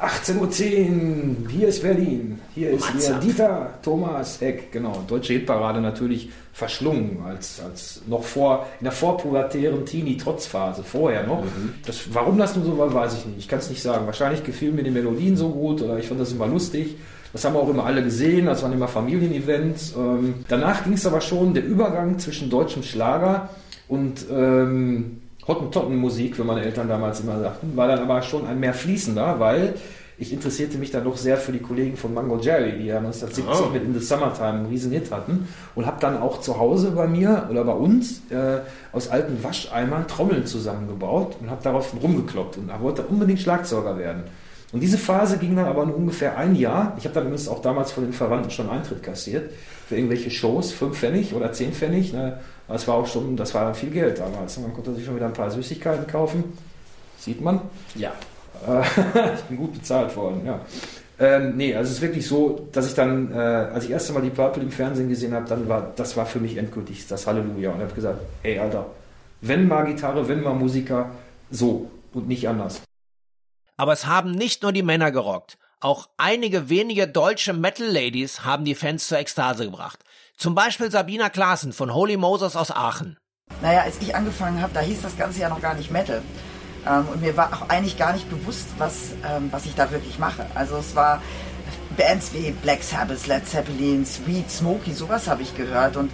18.10 0.00 0.40
Uhr, 0.40 1.48
hier 1.48 1.68
ist 1.68 1.82
Berlin, 1.82 2.40
hier 2.54 2.70
ist 2.70 2.84
hier 2.90 3.14
Dieter 3.14 3.74
Thomas 3.80 4.40
Heck, 4.40 4.72
genau, 4.72 5.04
deutsche 5.06 5.34
Hitparade 5.34 5.80
natürlich 5.80 6.30
verschlungen, 6.52 7.18
als, 7.24 7.60
als 7.60 8.02
noch 8.08 8.24
vor, 8.24 8.66
in 8.80 8.84
der 8.84 8.92
vorpubertären 8.92 9.86
Teenie-Trotzphase, 9.86 10.82
vorher 10.82 11.24
noch. 11.24 11.44
Mhm. 11.44 11.74
Das, 11.86 12.12
warum 12.12 12.36
das 12.38 12.56
nur 12.56 12.64
so 12.64 12.76
war, 12.76 12.92
weiß 12.92 13.14
ich 13.18 13.26
nicht, 13.26 13.38
ich 13.38 13.48
kann 13.48 13.60
es 13.60 13.70
nicht 13.70 13.80
sagen. 13.80 14.06
Wahrscheinlich 14.06 14.42
gefielen 14.42 14.74
mir 14.74 14.82
die 14.82 14.90
Melodien 14.90 15.36
so 15.36 15.50
gut 15.50 15.80
oder 15.80 15.98
ich 15.98 16.08
fand 16.08 16.20
das 16.20 16.32
immer 16.32 16.48
lustig. 16.48 16.96
Das 17.32 17.44
haben 17.44 17.54
wir 17.54 17.60
auch 17.60 17.70
immer 17.70 17.86
alle 17.86 18.02
gesehen, 18.02 18.46
das 18.46 18.62
waren 18.62 18.72
immer 18.72 18.88
Familienevents. 18.88 19.94
Ähm, 19.96 20.34
danach 20.48 20.84
ging 20.84 20.94
es 20.94 21.06
aber 21.06 21.20
schon 21.20 21.54
der 21.54 21.64
Übergang 21.64 22.18
zwischen 22.18 22.50
deutschem 22.50 22.82
Schlager 22.82 23.48
und 23.88 24.26
ähm, 24.30 25.21
Hottentottenmusik, 25.46 26.38
wie 26.38 26.42
meine 26.42 26.62
Eltern 26.62 26.88
damals 26.88 27.20
immer 27.20 27.40
sagten, 27.40 27.76
war 27.76 27.88
dann 27.88 27.98
aber 28.00 28.22
schon 28.22 28.46
ein 28.46 28.60
mehr 28.60 28.74
fließender, 28.74 29.40
weil 29.40 29.74
ich 30.18 30.32
interessierte 30.32 30.78
mich 30.78 30.92
dann 30.92 31.02
doch 31.02 31.16
sehr 31.16 31.36
für 31.36 31.50
die 31.50 31.58
Kollegen 31.58 31.96
von 31.96 32.14
Mango 32.14 32.38
Jerry, 32.38 32.78
die 32.78 32.86
ja 32.86 32.98
1970 32.98 33.66
oh. 33.66 33.70
mit 33.72 33.82
In 33.82 33.92
the 33.92 33.98
Summertime 33.98 34.50
einen 34.50 34.66
riesen 34.66 34.92
Hit 34.92 35.10
hatten 35.10 35.48
und 35.74 35.86
habe 35.86 35.96
dann 36.00 36.18
auch 36.18 36.40
zu 36.40 36.58
Hause 36.58 36.92
bei 36.92 37.08
mir 37.08 37.48
oder 37.50 37.64
bei 37.64 37.72
uns 37.72 38.20
äh, 38.30 38.60
aus 38.92 39.08
alten 39.08 39.42
Wascheimern 39.42 40.06
Trommeln 40.06 40.46
zusammengebaut 40.46 41.36
und 41.40 41.50
habe 41.50 41.62
darauf 41.62 41.92
rumgekloppt 42.00 42.58
und 42.58 42.70
wollte 42.80 43.02
unbedingt 43.02 43.40
Schlagzeuger 43.40 43.98
werden. 43.98 44.24
Und 44.72 44.80
diese 44.80 44.96
Phase 44.96 45.36
ging 45.38 45.54
dann 45.54 45.66
aber 45.66 45.84
nur 45.84 45.96
ungefähr 45.96 46.38
ein 46.38 46.54
Jahr. 46.54 46.94
Ich 46.98 47.04
habe 47.04 47.14
dann 47.14 47.24
übrigens 47.24 47.46
auch 47.48 47.60
damals 47.60 47.92
von 47.92 48.04
den 48.04 48.14
Verwandten 48.14 48.50
schon 48.50 48.70
Eintritt 48.70 49.02
kassiert 49.02 49.50
für 49.86 49.96
irgendwelche 49.96 50.30
Shows, 50.30 50.72
fünf 50.72 50.98
Pfennig 50.98 51.34
oder 51.34 51.52
zehn 51.52 51.72
Pfennig. 51.72 52.14
Ne? 52.14 52.38
Das 52.72 52.88
war 52.88 52.94
auch 52.94 53.06
schon, 53.06 53.36
das 53.36 53.52
war 53.54 53.74
viel 53.74 53.90
Geld 53.90 54.18
damals. 54.18 54.58
Man 54.58 54.72
konnte 54.72 54.94
sich 54.94 55.04
schon 55.04 55.16
wieder 55.16 55.26
ein 55.26 55.32
paar 55.32 55.50
Süßigkeiten 55.50 56.06
kaufen. 56.06 56.56
Sieht 57.18 57.40
man? 57.40 57.60
Ja. 57.94 58.12
ich 59.34 59.42
bin 59.42 59.58
gut 59.58 59.74
bezahlt 59.74 60.16
worden, 60.16 60.46
ja. 60.46 60.60
Ähm, 61.18 61.56
nee, 61.56 61.74
also 61.74 61.90
es 61.90 61.96
ist 61.96 62.02
wirklich 62.02 62.26
so, 62.26 62.68
dass 62.72 62.86
ich 62.86 62.94
dann, 62.94 63.30
äh, 63.32 63.36
als 63.36 63.84
ich 63.84 63.90
erst 63.90 64.08
einmal 64.08 64.22
die 64.22 64.30
Purple 64.30 64.62
im 64.62 64.70
Fernsehen 64.70 65.08
gesehen 65.08 65.34
habe, 65.34 65.46
dann 65.48 65.68
war 65.68 65.92
das 65.94 66.16
war 66.16 66.26
für 66.26 66.40
mich 66.40 66.56
endgültig 66.56 67.06
das 67.06 67.26
Halleluja. 67.26 67.70
Und 67.70 67.76
ich 67.76 67.84
habe 67.84 67.94
gesagt, 67.94 68.20
ey 68.42 68.58
Alter, 68.58 68.86
wenn 69.40 69.68
mal 69.68 69.84
Gitarre, 69.84 70.26
wenn 70.28 70.42
mal 70.42 70.54
Musiker, 70.54 71.10
so 71.50 71.90
und 72.14 72.28
nicht 72.28 72.48
anders. 72.48 72.80
Aber 73.76 73.92
es 73.92 74.06
haben 74.06 74.32
nicht 74.32 74.62
nur 74.62 74.72
die 74.72 74.82
Männer 74.82 75.12
gerockt. 75.12 75.58
Auch 75.80 76.08
einige 76.16 76.68
wenige 76.68 77.08
deutsche 77.08 77.52
Metal-Ladies 77.52 78.44
haben 78.44 78.64
die 78.64 78.76
Fans 78.76 79.08
zur 79.08 79.18
Ekstase 79.18 79.64
gebracht. 79.64 79.98
Zum 80.42 80.56
Beispiel 80.56 80.90
Sabina 80.90 81.28
Klaassen 81.28 81.72
von 81.72 81.94
Holy 81.94 82.16
Moses 82.16 82.56
aus 82.56 82.72
Aachen. 82.72 83.16
Naja, 83.60 83.82
als 83.82 83.98
ich 84.00 84.16
angefangen 84.16 84.60
habe, 84.60 84.74
da 84.74 84.80
hieß 84.80 85.00
das 85.00 85.16
Ganze 85.16 85.38
ja 85.38 85.48
noch 85.48 85.60
gar 85.60 85.74
nicht 85.74 85.92
Metal. 85.92 86.20
Ähm, 86.84 87.06
und 87.12 87.20
mir 87.20 87.36
war 87.36 87.52
auch 87.52 87.68
eigentlich 87.68 87.96
gar 87.96 88.12
nicht 88.12 88.28
bewusst, 88.28 88.66
was, 88.76 89.12
ähm, 89.24 89.50
was 89.52 89.66
ich 89.66 89.76
da 89.76 89.92
wirklich 89.92 90.18
mache. 90.18 90.44
Also 90.56 90.78
es 90.78 90.96
war 90.96 91.22
Bands 91.96 92.34
wie 92.34 92.50
Black 92.50 92.82
Sabbath, 92.82 93.28
Led 93.28 93.48
Zeppelin, 93.48 94.04
Sweet, 94.04 94.50
Smokey, 94.50 94.92
sowas 94.94 95.28
habe 95.28 95.42
ich 95.42 95.56
gehört. 95.56 95.96
Und 95.96 96.10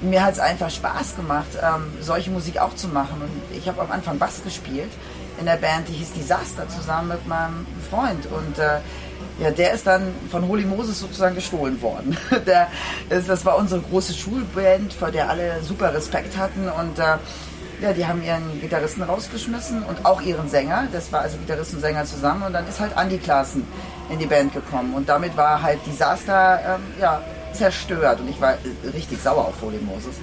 mir 0.00 0.24
hat 0.24 0.32
es 0.32 0.40
einfach 0.40 0.70
Spaß 0.70 1.16
gemacht, 1.16 1.58
ähm, 1.62 1.92
solche 2.00 2.30
Musik 2.30 2.56
auch 2.56 2.74
zu 2.74 2.88
machen. 2.88 3.20
Und 3.20 3.58
ich 3.58 3.68
habe 3.68 3.82
am 3.82 3.92
Anfang 3.92 4.18
Bass 4.18 4.42
gespielt 4.42 4.90
in 5.38 5.44
der 5.44 5.56
Band, 5.56 5.86
die 5.88 5.92
hieß 5.92 6.14
Disaster, 6.14 6.66
zusammen 6.66 7.08
mit 7.08 7.26
meinem 7.26 7.66
Freund. 7.90 8.24
Und 8.24 8.58
äh, 8.58 8.80
ja, 9.38 9.50
der 9.50 9.72
ist 9.72 9.86
dann 9.86 10.14
von 10.30 10.48
Holy 10.48 10.64
Moses 10.64 10.98
sozusagen 11.00 11.34
gestohlen 11.34 11.80
worden. 11.82 12.16
der 12.46 12.68
ist, 13.10 13.28
das 13.28 13.44
war 13.44 13.56
unsere 13.56 13.82
große 13.82 14.14
Schulband, 14.14 14.92
vor 14.94 15.10
der 15.10 15.28
alle 15.28 15.62
super 15.62 15.92
Respekt 15.92 16.36
hatten. 16.38 16.68
Und 16.68 16.98
äh, 16.98 17.18
ja, 17.82 17.92
die 17.92 18.06
haben 18.06 18.22
ihren 18.22 18.60
Gitarristen 18.60 19.02
rausgeschmissen 19.02 19.82
und 19.82 20.06
auch 20.06 20.22
ihren 20.22 20.48
Sänger. 20.48 20.88
Das 20.90 21.12
war 21.12 21.20
also 21.20 21.36
Gitarrist 21.36 21.74
und 21.74 21.80
Sänger 21.80 22.06
zusammen. 22.06 22.44
Und 22.44 22.54
dann 22.54 22.66
ist 22.66 22.80
halt 22.80 22.92
Andy 22.96 23.18
Klaassen 23.18 23.66
in 24.08 24.18
die 24.18 24.26
Band 24.26 24.54
gekommen. 24.54 24.94
Und 24.94 25.08
damit 25.08 25.36
war 25.36 25.60
halt 25.60 25.84
Disaster 25.84 26.60
ähm, 26.66 26.80
ja, 26.98 27.20
zerstört. 27.52 28.20
Und 28.20 28.30
ich 28.30 28.40
war 28.40 28.54
richtig 28.94 29.20
sauer 29.20 29.48
auf 29.48 29.60
Holy 29.60 29.78
Moses. 29.78 30.14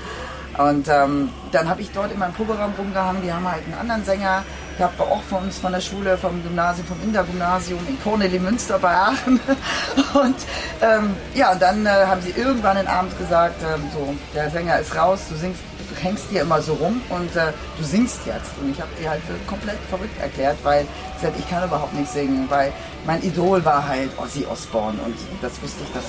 Und 0.58 0.88
ähm, 0.88 1.30
dann 1.52 1.69
habe 1.69 1.82
ich 1.82 1.91
dort 1.91 2.12
in 2.12 2.17
meinem 2.17 2.34
Proberaum 2.34 2.73
rumgehangen. 2.78 3.21
Die 3.21 3.32
haben 3.32 3.49
halt 3.49 3.63
einen 3.65 3.76
anderen 3.76 4.04
Sänger 4.06 4.43
gehabt, 4.77 4.99
auch 4.99 5.21
von 5.23 5.43
uns 5.43 5.57
von 5.57 5.71
der 5.71 5.81
Schule, 5.81 6.17
vom 6.17 6.41
Gymnasium, 6.43 6.88
vom 6.88 7.01
Indergymnasium 7.03 7.79
in 7.88 8.01
Corneli 8.01 8.39
Münster 8.39 8.79
bei 8.79 8.93
Aachen. 8.93 9.39
Und 10.13 10.36
ähm, 10.81 11.15
ja, 11.33 11.51
und 11.51 11.62
dann 11.62 11.86
äh, 11.86 11.89
haben 11.89 12.21
sie 12.21 12.31
irgendwann 12.31 12.77
den 12.77 12.88
Abend 12.88 13.17
gesagt, 13.17 13.62
ähm, 13.63 13.83
so, 13.93 14.13
der 14.33 14.49
Sänger 14.49 14.79
ist 14.79 14.95
raus, 14.95 15.21
du 15.29 15.36
singst, 15.36 15.62
du 15.89 16.01
hängst 16.01 16.25
hier 16.29 16.41
immer 16.41 16.62
so 16.62 16.73
rum 16.73 17.01
und 17.09 17.36
äh, 17.36 17.51
du 17.77 17.83
singst 17.83 18.19
jetzt. 18.25 18.51
Und 18.62 18.71
ich 18.71 18.79
habe 18.79 18.89
die 18.99 19.07
halt 19.07 19.21
für 19.23 19.33
komplett 19.47 19.77
verrückt 19.89 20.19
erklärt, 20.21 20.57
weil 20.63 20.86
ich 21.15 21.21
gesagt, 21.21 21.39
ich 21.39 21.49
kann 21.49 21.63
überhaupt 21.63 21.93
nicht 21.93 22.12
singen, 22.12 22.45
weil 22.49 22.71
mein 23.05 23.21
Idol 23.23 23.63
war 23.65 23.88
halt 23.88 24.09
Ozzy 24.17 24.45
Osbourne 24.45 24.99
und 25.03 25.15
das 25.41 25.51
wusste 25.62 25.83
ich, 25.83 25.93
das, 25.93 26.03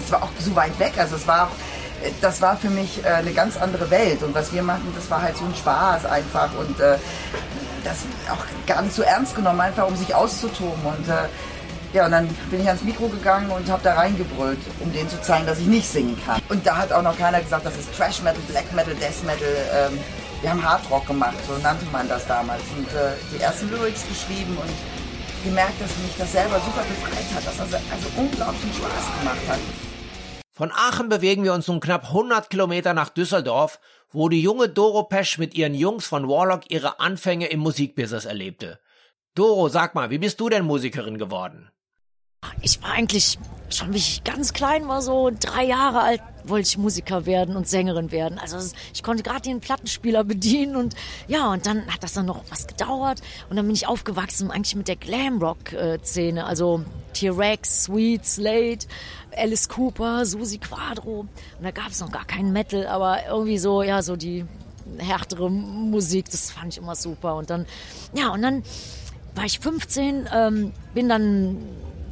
das 0.00 0.12
war 0.12 0.22
auch 0.22 0.30
so 0.38 0.54
weit 0.54 0.78
weg. 0.78 0.92
Also 0.98 1.16
es 1.16 1.26
war 1.26 1.44
auch 1.44 1.73
das 2.20 2.42
war 2.42 2.56
für 2.56 2.70
mich 2.70 3.04
äh, 3.04 3.08
eine 3.08 3.32
ganz 3.32 3.56
andere 3.56 3.90
Welt. 3.90 4.22
Und 4.22 4.34
was 4.34 4.52
wir 4.52 4.62
machen, 4.62 4.92
das 4.94 5.10
war 5.10 5.22
halt 5.22 5.36
so 5.36 5.44
ein 5.44 5.54
Spaß 5.54 6.06
einfach 6.06 6.50
und 6.58 6.78
äh, 6.80 6.96
das 7.84 7.98
auch 8.30 8.44
gar 8.66 8.82
nicht 8.82 8.94
so 8.94 9.02
ernst 9.02 9.34
genommen, 9.36 9.60
einfach 9.60 9.86
um 9.86 9.96
sich 9.96 10.14
auszutoben. 10.14 10.84
Und 10.84 11.08
äh, 11.08 11.28
ja, 11.92 12.06
und 12.06 12.10
dann 12.10 12.28
bin 12.50 12.60
ich 12.60 12.66
ans 12.66 12.82
Mikro 12.82 13.06
gegangen 13.08 13.50
und 13.50 13.70
habe 13.70 13.82
da 13.84 13.94
reingebrüllt, 13.94 14.58
um 14.80 14.92
denen 14.92 15.08
zu 15.08 15.20
zeigen, 15.22 15.46
dass 15.46 15.58
ich 15.58 15.66
nicht 15.66 15.88
singen 15.88 16.20
kann. 16.26 16.40
Und 16.48 16.66
da 16.66 16.76
hat 16.76 16.92
auch 16.92 17.02
noch 17.02 17.16
keiner 17.16 17.40
gesagt, 17.40 17.64
das 17.64 17.76
ist 17.76 17.94
Trash 17.96 18.20
Metal, 18.22 18.40
Black 18.48 18.72
Metal, 18.72 18.94
Death 18.94 19.22
Metal. 19.24 19.48
Ähm, 19.72 19.98
wir 20.40 20.50
haben 20.50 20.62
Hard 20.62 20.90
Rock 20.90 21.06
gemacht, 21.06 21.36
so 21.46 21.56
nannte 21.62 21.86
man 21.92 22.08
das 22.08 22.26
damals. 22.26 22.62
Und 22.76 22.88
äh, 22.88 23.14
die 23.32 23.40
ersten 23.40 23.70
Lyrics 23.70 24.02
geschrieben 24.08 24.58
und 24.60 24.72
gemerkt, 25.44 25.80
dass 25.80 25.90
mich 26.02 26.16
das 26.18 26.32
selber 26.32 26.56
super 26.60 26.82
befreit 26.82 27.28
hat, 27.36 27.46
dass 27.46 27.56
das 27.58 27.80
also 27.92 28.08
unglaublich 28.16 28.74
Spaß 28.74 29.20
gemacht 29.20 29.44
hat. 29.48 29.60
Von 30.56 30.70
Aachen 30.70 31.08
bewegen 31.08 31.42
wir 31.42 31.52
uns 31.52 31.66
nun 31.66 31.80
knapp 31.80 32.04
100 32.04 32.48
Kilometer 32.48 32.94
nach 32.94 33.08
Düsseldorf, 33.08 33.80
wo 34.10 34.28
die 34.28 34.40
junge 34.40 34.68
Doro 34.68 35.02
Pesch 35.02 35.36
mit 35.36 35.54
ihren 35.54 35.74
Jungs 35.74 36.06
von 36.06 36.28
Warlock 36.28 36.70
ihre 36.70 37.00
Anfänge 37.00 37.48
im 37.48 37.58
Musikbusiness 37.58 38.24
erlebte. 38.24 38.78
Doro, 39.34 39.68
sag 39.68 39.96
mal, 39.96 40.10
wie 40.10 40.18
bist 40.18 40.38
du 40.38 40.48
denn 40.48 40.64
Musikerin 40.64 41.18
geworden? 41.18 41.72
Ich 42.64 42.82
war 42.82 42.92
eigentlich 42.92 43.38
schon, 43.68 43.92
wie 43.92 43.98
ich 43.98 44.24
ganz 44.24 44.54
klein 44.54 44.88
war, 44.88 45.02
so 45.02 45.30
drei 45.38 45.64
Jahre 45.64 46.00
alt, 46.00 46.22
wollte 46.44 46.66
ich 46.66 46.78
Musiker 46.78 47.26
werden 47.26 47.56
und 47.56 47.68
Sängerin 47.68 48.10
werden. 48.10 48.38
Also 48.38 48.56
ich 48.94 49.02
konnte 49.02 49.22
gerade 49.22 49.42
den 49.42 49.60
Plattenspieler 49.60 50.24
bedienen 50.24 50.76
und 50.76 50.94
ja, 51.28 51.52
und 51.52 51.66
dann 51.66 51.86
hat 51.92 52.02
das 52.02 52.14
dann 52.14 52.24
noch 52.24 52.42
was 52.48 52.66
gedauert. 52.66 53.20
Und 53.50 53.56
dann 53.56 53.66
bin 53.66 53.74
ich 53.74 53.86
aufgewachsen 53.86 54.50
eigentlich 54.50 54.76
mit 54.76 54.88
der 54.88 54.96
Glamrock-Szene, 54.96 56.46
also 56.46 56.82
T-Rex, 57.12 57.84
Sweet, 57.84 58.24
Slade, 58.24 58.78
Alice 59.36 59.68
Cooper, 59.68 60.24
Susi 60.24 60.56
Quadro. 60.56 61.20
Und 61.20 61.62
da 61.62 61.70
gab 61.70 61.88
es 61.88 62.00
noch 62.00 62.12
gar 62.12 62.24
keinen 62.24 62.52
Metal, 62.52 62.86
aber 62.86 63.26
irgendwie 63.28 63.58
so, 63.58 63.82
ja, 63.82 64.00
so 64.00 64.16
die 64.16 64.46
härtere 64.98 65.50
Musik, 65.50 66.30
das 66.30 66.50
fand 66.50 66.72
ich 66.72 66.78
immer 66.78 66.94
super. 66.94 67.36
Und 67.36 67.50
dann, 67.50 67.66
ja, 68.14 68.30
und 68.30 68.40
dann 68.40 68.62
war 69.34 69.44
ich 69.44 69.58
15, 69.58 70.28
ähm, 70.32 70.72
bin 70.94 71.10
dann 71.10 71.58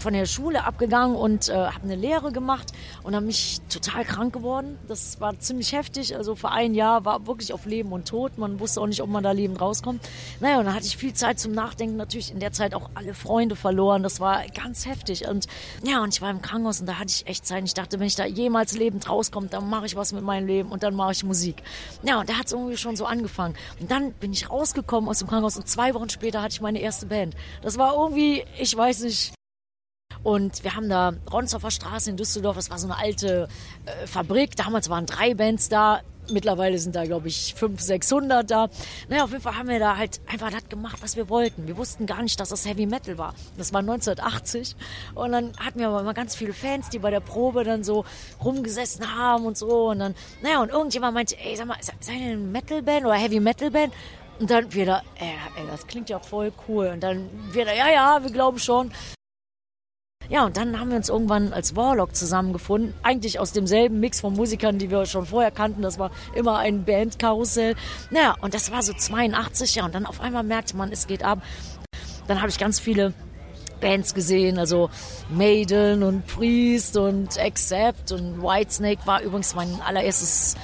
von 0.03 0.13
der 0.13 0.27
Schule 0.27 0.65
abgegangen 0.65 1.17
und 1.17 1.49
äh, 1.49 1.53
habe 1.55 1.85
eine 1.85 1.95
Lehre 1.95 2.33
gemacht 2.33 2.73
und 3.03 3.15
habe 3.15 3.25
mich 3.25 3.61
total 3.69 4.05
krank 4.05 4.33
geworden. 4.33 4.79
Das 4.89 5.21
war 5.21 5.39
ziemlich 5.39 5.73
heftig. 5.73 6.17
Also 6.17 6.35
für 6.35 6.51
ein 6.51 6.75
Jahr 6.75 7.05
war 7.05 7.27
wirklich 7.27 7.53
auf 7.53 7.65
Leben 7.67 7.93
und 7.93 8.09
Tod. 8.09 8.37
Man 8.37 8.61
wusste 8.61 8.81
auch 8.81 8.87
nicht, 8.87 9.01
ob 9.01 9.09
man 9.09 9.23
da 9.23 9.33
lebend 9.33 9.61
rauskommt. 9.61 10.07
Naja, 10.41 10.59
und 10.59 10.67
dann 10.67 10.75
hatte 10.75 10.87
ich 10.87 10.97
viel 10.97 11.15
Zeit 11.15 11.39
zum 11.39 11.53
Nachdenken. 11.53 11.97
Natürlich 11.97 12.33
in 12.33 12.41
der 12.41 12.53
Zeit 12.53 12.75
auch 12.75 12.91
alle 12.95 13.15
Freunde 13.15 13.57
verloren. 13.57 14.03
Das 14.03 14.21
war 14.21 14.45
ganz 14.49 14.87
heftig. 14.87 15.29
Und 15.29 15.47
ja, 15.85 16.03
und 16.03 16.15
ich 16.15 16.21
war 16.21 16.31
im 16.31 16.43
Krankenhaus 16.43 16.81
und 16.81 16.87
da 16.87 16.99
hatte 16.99 17.11
ich 17.11 17.27
echt 17.27 17.47
Zeit. 17.47 17.63
Ich 17.65 17.75
dachte, 17.75 18.01
wenn 18.01 18.07
ich 18.07 18.17
da 18.17 18.27
jemals 18.27 18.77
lebend 18.77 19.09
rauskomme, 19.09 19.47
dann 19.47 19.71
mache 19.71 19.87
ich 19.87 19.95
was 19.95 20.13
mit 20.13 20.25
meinem 20.25 20.47
Leben 20.47 20.71
und 20.71 20.83
dann 20.83 20.95
mache 20.95 21.13
ich 21.13 21.23
Musik. 21.23 21.63
Ja, 22.03 22.19
und 22.21 22.29
da 22.29 22.35
hat 22.35 22.47
es 22.47 22.53
irgendwie 22.53 22.77
schon 22.77 22.97
so 22.97 23.07
angefangen. 23.07 23.55
Und 23.81 23.91
dann 23.91 24.13
bin 24.15 24.33
ich 24.33 24.51
rausgekommen 24.51 25.09
aus 25.09 25.21
dem 25.21 25.29
Krankenhaus 25.29 25.57
und 25.57 25.69
zwei 25.69 25.95
Wochen 25.95 26.09
später 26.09 26.43
hatte 26.43 26.55
ich 26.55 26.61
meine 26.61 26.81
erste 26.81 27.07
Band. 27.07 27.37
Das 27.63 27.79
war 27.79 27.95
irgendwie, 27.95 28.45
ich 28.59 28.77
weiß 28.77 29.03
nicht, 29.03 29.33
und 30.23 30.63
wir 30.63 30.77
haben 30.77 30.89
da 30.89 31.13
Ronsdorfer 31.33 31.71
Straße 31.71 32.11
in 32.11 32.17
Düsseldorf, 32.17 32.57
das 32.57 32.71
war 32.71 32.79
so 32.79 32.87
eine 32.87 32.99
alte 32.99 33.49
äh, 33.87 34.07
Fabrik. 34.07 34.57
Damals 34.57 34.89
waren 34.89 35.07
drei 35.07 35.35
Bands 35.35 35.69
da. 35.69 36.01
Mittlerweile 36.31 36.79
sind 36.79 36.95
da, 36.95 37.05
glaube 37.05 37.27
ich, 37.27 37.53
500, 37.55 37.85
600 37.85 38.51
da. 38.51 38.69
Naja, 39.09 39.25
auf 39.25 39.31
jeden 39.33 39.43
Fall 39.43 39.57
haben 39.57 39.69
wir 39.69 39.81
da 39.81 39.97
halt 39.97 40.21
einfach 40.29 40.53
das 40.53 40.69
gemacht, 40.69 40.99
was 41.01 41.17
wir 41.17 41.29
wollten. 41.29 41.67
Wir 41.67 41.77
wussten 41.77 42.07
gar 42.07 42.23
nicht, 42.23 42.39
dass 42.39 42.51
das 42.51 42.65
Heavy 42.65 42.87
Metal 42.87 43.19
war. 43.19 43.35
Das 43.59 43.73
war 43.73 43.81
1980. 43.81 44.77
Und 45.17 45.33
dann 45.33 45.53
hatten 45.59 45.81
wir 45.81 45.89
aber 45.89 46.01
immer 46.01 46.15
ganz 46.15 46.37
viele 46.37 46.53
Fans, 46.53 46.89
die 46.91 47.01
bei 47.01 47.11
der 47.11 47.19
Probe 47.19 47.65
dann 47.65 47.83
so 47.83 48.05
rumgesessen 48.43 49.17
haben 49.17 49.45
und 49.47 49.59
so. 49.59 49.89
Und 49.91 49.99
dann, 49.99 50.15
naja, 50.43 50.63
und 50.63 50.71
irgendjemand 50.71 51.15
meinte, 51.15 51.37
ey, 51.41 51.57
sag 51.57 51.67
mal, 51.67 51.79
seid 51.81 52.21
ihr 52.21 52.27
eine 52.27 52.37
Metal-Band 52.37 53.05
oder 53.05 53.15
Heavy 53.15 53.41
Metal-Band? 53.41 53.93
Und 54.39 54.49
dann 54.49 54.73
wieder, 54.73 55.03
ey, 55.17 55.35
ey, 55.57 55.67
das 55.69 55.89
klingt 55.89 56.09
ja 56.09 56.21
voll 56.21 56.53
cool. 56.69 56.87
Und 56.87 57.01
dann 57.01 57.29
wieder, 57.53 57.75
ja, 57.75 57.91
ja, 57.91 58.23
wir 58.23 58.31
glauben 58.31 58.61
schon. 58.61 58.93
Ja, 60.29 60.47
und 60.47 60.57
dann 60.57 60.79
haben 60.79 60.91
wir 60.91 60.97
uns 60.97 61.09
irgendwann 61.09 61.53
als 61.53 61.77
Warlock 61.77 62.15
zusammengefunden. 62.15 62.95
Eigentlich 63.03 63.39
aus 63.39 63.53
demselben 63.53 64.01
Mix 64.01 64.21
von 64.21 64.35
Musikern, 64.35 64.79
die 64.79 64.91
wir 64.91 65.05
schon 65.07 65.27
vorher 65.27 65.51
kannten. 65.51 65.83
Das 65.83 65.99
war 65.99 66.11
immer 66.35 66.59
ein 66.59 66.85
Bandkarussell. 66.85 67.75
Naja, 68.11 68.37
und 68.41 68.55
das 68.55 68.71
war 68.71 68.83
so 68.83 68.93
82, 68.93 69.75
ja. 69.75 69.85
Und 69.85 69.95
dann 69.95 70.07
auf 70.07 70.21
einmal 70.21 70.43
merkte 70.43 70.77
man, 70.77 70.91
es 70.93 71.07
geht 71.07 71.25
ab. 71.25 71.43
Dann 72.29 72.41
habe 72.41 72.49
ich 72.49 72.59
ganz 72.59 72.81
viele 72.81 73.13
Bands 73.81 74.15
gesehen, 74.15 74.59
also 74.59 74.89
Maiden 75.29 76.03
und 76.05 76.27
Priest 76.27 76.97
und 76.97 77.37
Accept 77.39 78.13
und 78.13 78.41
Whitesnake 78.41 79.05
war 79.07 79.21
übrigens 79.23 79.55
mein 79.55 79.81
allererstes 79.85 80.55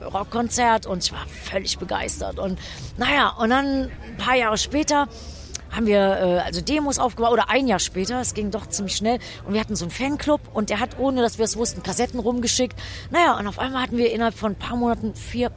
Rockkonzert 0.00 0.86
und 0.86 1.02
ich 1.02 1.12
war 1.12 1.26
völlig 1.26 1.78
begeistert. 1.78 2.38
Und 2.38 2.58
naja, 2.98 3.30
und 3.38 3.50
dann 3.50 3.84
ein 3.84 4.16
paar 4.18 4.36
Jahre 4.36 4.58
später 4.58 5.08
haben 5.76 5.86
wir 5.86 5.98
äh, 5.98 6.38
also 6.40 6.60
Demos 6.60 6.98
aufgebaut 6.98 7.32
oder 7.32 7.50
ein 7.50 7.68
Jahr 7.68 7.78
später, 7.78 8.20
es 8.20 8.34
ging 8.34 8.50
doch 8.50 8.66
ziemlich 8.66 8.96
schnell 8.96 9.18
und 9.44 9.52
wir 9.52 9.60
hatten 9.60 9.76
so 9.76 9.84
einen 9.84 9.92
Fanclub 9.92 10.40
und 10.54 10.70
der 10.70 10.80
hat, 10.80 10.98
ohne 10.98 11.20
dass 11.20 11.38
wir 11.38 11.44
es 11.44 11.56
wussten, 11.56 11.82
Kassetten 11.82 12.18
rumgeschickt. 12.18 12.76
Naja, 13.10 13.38
und 13.38 13.46
auf 13.46 13.58
einmal 13.58 13.82
hatten 13.82 13.98
wir 13.98 14.10
innerhalb 14.12 14.34
von 14.34 14.52
ein 14.52 14.58
paar 14.58 14.76
Monaten 14.76 15.14
vier 15.14 15.50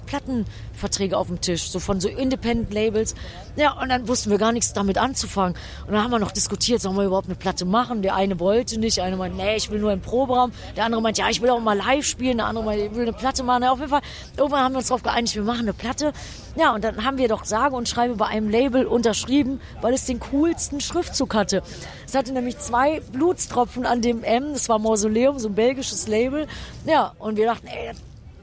Plattenverträge 0.79 1.17
auf 1.17 1.27
dem 1.27 1.41
Tisch, 1.41 1.69
so 1.69 1.79
von 1.79 1.99
so 1.99 2.07
Independent 2.07 2.73
Labels. 2.73 3.15
Ja, 3.55 3.73
und 3.73 3.89
dann 3.89 4.07
wussten 4.07 4.31
wir 4.31 4.37
gar 4.37 4.51
nichts 4.51 4.73
damit 4.73 4.97
anzufangen. 4.97 5.55
Und 5.85 5.93
dann 5.93 6.03
haben 6.03 6.11
wir 6.11 6.19
noch 6.19 6.31
diskutiert, 6.31 6.81
sollen 6.81 6.95
wir 6.95 7.03
überhaupt 7.03 7.27
eine 7.27 7.35
Platte 7.35 7.65
machen? 7.65 8.01
Der 8.01 8.15
eine 8.15 8.39
wollte 8.39 8.79
nicht, 8.79 8.97
der 8.97 9.03
eine 9.03 9.17
meinte, 9.17 9.37
nee, 9.37 9.55
ich 9.55 9.69
will 9.69 9.79
nur 9.79 9.91
im 9.91 10.01
Proberaum. 10.01 10.51
Der 10.75 10.85
andere 10.85 11.01
meinte, 11.01 11.21
ja, 11.21 11.29
ich 11.29 11.41
will 11.41 11.49
auch 11.49 11.59
mal 11.59 11.77
live 11.77 12.05
spielen. 12.05 12.37
Der 12.37 12.47
andere 12.47 12.63
meinte, 12.63 12.85
ich 12.85 12.95
will 12.95 13.03
eine 13.03 13.13
Platte 13.13 13.43
machen. 13.43 13.63
Ja, 13.63 13.71
auf 13.71 13.79
jeden 13.79 13.91
Fall, 13.91 14.01
irgendwann 14.37 14.63
haben 14.63 14.73
wir 14.73 14.79
uns 14.79 14.87
darauf 14.87 15.03
geeinigt, 15.03 15.35
wir 15.35 15.43
machen 15.43 15.61
eine 15.61 15.73
Platte. 15.73 16.13
Ja, 16.55 16.73
und 16.73 16.83
dann 16.83 17.03
haben 17.05 17.17
wir 17.17 17.27
doch 17.27 17.45
sage 17.45 17.75
und 17.75 17.87
schreibe 17.87 18.15
bei 18.15 18.27
einem 18.27 18.49
Label 18.49 18.85
unterschrieben, 18.85 19.61
weil 19.81 19.93
es 19.93 20.05
den 20.05 20.19
coolsten 20.19 20.81
Schriftzug 20.81 21.35
hatte. 21.35 21.61
Es 22.05 22.15
hatte 22.15 22.33
nämlich 22.33 22.57
zwei 22.57 23.01
Blutstropfen 23.11 23.85
an 23.85 24.01
dem 24.01 24.23
M, 24.23 24.53
das 24.53 24.67
war 24.69 24.79
Mausoleum, 24.79 25.39
so 25.39 25.49
ein 25.49 25.55
belgisches 25.55 26.07
Label. 26.07 26.47
Ja, 26.85 27.13
und 27.19 27.37
wir 27.37 27.45
dachten, 27.45 27.67
ey, 27.67 27.93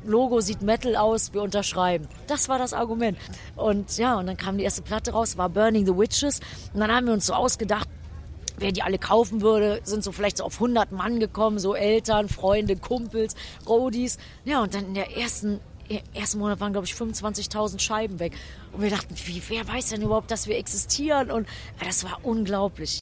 Logo 0.06 0.40
sieht 0.40 0.62
Metal 0.62 0.96
aus, 0.96 1.32
wir 1.32 1.42
unterschreiben. 1.42 2.08
Das 2.26 2.48
war 2.48 2.58
das 2.58 2.72
Argument. 2.72 3.18
Und 3.56 3.98
ja, 3.98 4.18
und 4.18 4.26
dann 4.26 4.36
kam 4.36 4.58
die 4.58 4.64
erste 4.64 4.82
Platte 4.82 5.12
raus, 5.12 5.36
war 5.36 5.48
Burning 5.48 5.86
the 5.86 5.96
Witches. 5.96 6.40
Und 6.72 6.80
dann 6.80 6.92
haben 6.92 7.06
wir 7.06 7.12
uns 7.12 7.26
so 7.26 7.34
ausgedacht, 7.34 7.88
wer 8.58 8.72
die 8.72 8.82
alle 8.82 8.98
kaufen 8.98 9.42
würde, 9.42 9.80
sind 9.84 10.02
so 10.02 10.12
vielleicht 10.12 10.38
so 10.38 10.44
auf 10.44 10.54
100 10.54 10.92
Mann 10.92 11.20
gekommen, 11.20 11.58
so 11.58 11.74
Eltern, 11.74 12.28
Freunde, 12.28 12.76
Kumpels, 12.76 13.34
Roadies. 13.68 14.18
Ja, 14.44 14.62
und 14.62 14.74
dann 14.74 14.86
in 14.86 14.94
der 14.94 15.16
ersten 15.16 15.60
ersten 16.14 16.38
Monat 16.38 16.60
waren, 16.60 16.72
glaube 16.72 16.86
ich, 16.86 16.94
25.000 16.94 17.78
Scheiben 17.78 18.18
weg. 18.18 18.32
Und 18.72 18.82
wir 18.82 18.90
dachten, 18.90 19.14
wie, 19.24 19.42
wer 19.48 19.66
weiß 19.68 19.90
denn 19.90 20.02
überhaupt, 20.02 20.30
dass 20.30 20.48
wir 20.48 20.56
existieren? 20.56 21.30
Und 21.30 21.46
ja, 21.80 21.86
das 21.86 22.04
war 22.04 22.18
unglaublich. 22.22 23.00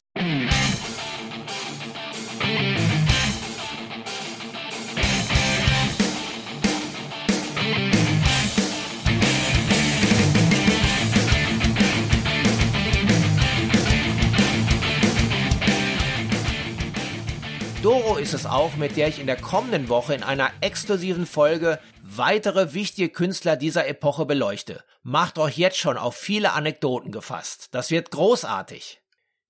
Ist 18.25 18.33
es 18.33 18.47
auch, 18.47 18.75
mit 18.75 18.97
der 18.97 19.07
ich 19.07 19.19
in 19.19 19.27
der 19.27 19.39
kommenden 19.39 19.87
Woche 19.87 20.15
in 20.15 20.23
einer 20.23 20.49
exklusiven 20.59 21.27
Folge 21.27 21.79
weitere 22.01 22.73
wichtige 22.73 23.09
Künstler 23.09 23.55
dieser 23.55 23.87
Epoche 23.87 24.25
beleuchte. 24.25 24.83
Macht 25.03 25.37
euch 25.37 25.59
jetzt 25.59 25.77
schon 25.77 25.95
auf 25.95 26.15
viele 26.15 26.53
Anekdoten 26.53 27.11
gefasst. 27.11 27.67
Das 27.71 27.91
wird 27.91 28.09
großartig. 28.09 28.99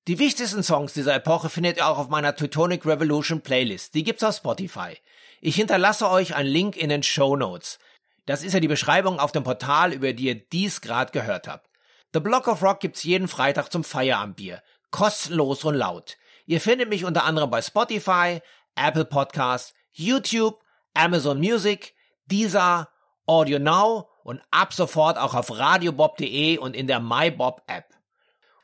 Die 0.09 0.19
wichtigsten 0.19 0.61
Songs 0.61 0.91
dieser 0.91 1.15
Epoche 1.15 1.49
findet 1.49 1.77
ihr 1.77 1.87
auch 1.87 1.97
auf 1.97 2.09
meiner 2.09 2.35
Teutonic 2.35 2.85
Revolution 2.85 3.39
Playlist. 3.39 3.93
Die 3.93 4.03
gibt's 4.03 4.25
auf 4.25 4.35
Spotify. 4.35 4.97
Ich 5.39 5.55
hinterlasse 5.55 6.09
euch 6.09 6.35
einen 6.35 6.49
Link 6.49 6.75
in 6.75 6.89
den 6.89 7.01
Show 7.01 7.37
Notes. 7.37 7.79
Das 8.25 8.43
ist 8.43 8.51
ja 8.51 8.59
die 8.59 8.67
Beschreibung 8.67 9.21
auf 9.21 9.31
dem 9.31 9.45
Portal, 9.45 9.93
über 9.93 10.11
die 10.11 10.25
ihr 10.25 10.35
dies 10.35 10.81
gerade 10.81 11.13
gehört 11.13 11.47
habt. 11.47 11.69
The 12.13 12.19
Block 12.19 12.49
of 12.49 12.61
Rock 12.61 12.81
gibt's 12.81 13.03
jeden 13.03 13.29
Freitag 13.29 13.71
zum 13.71 13.85
Feierabendbier. 13.85 14.61
Kostenlos 14.91 15.63
und 15.63 15.75
laut. 15.75 16.17
Ihr 16.45 16.61
findet 16.61 16.89
mich 16.89 17.05
unter 17.05 17.23
anderem 17.23 17.49
bei 17.49 17.61
Spotify, 17.61 18.41
Apple 18.75 19.05
Podcasts, 19.05 19.73
YouTube, 19.91 20.59
Amazon 20.93 21.39
Music, 21.39 21.95
Deezer, 22.25 22.89
Audio 23.25 23.59
Now 23.59 24.09
und 24.23 24.41
ab 24.51 24.73
sofort 24.73 25.17
auch 25.17 25.33
auf 25.33 25.57
radiobob.de 25.57 26.57
und 26.57 26.75
in 26.75 26.87
der 26.87 26.99
MyBob 26.99 27.61
App. 27.67 27.95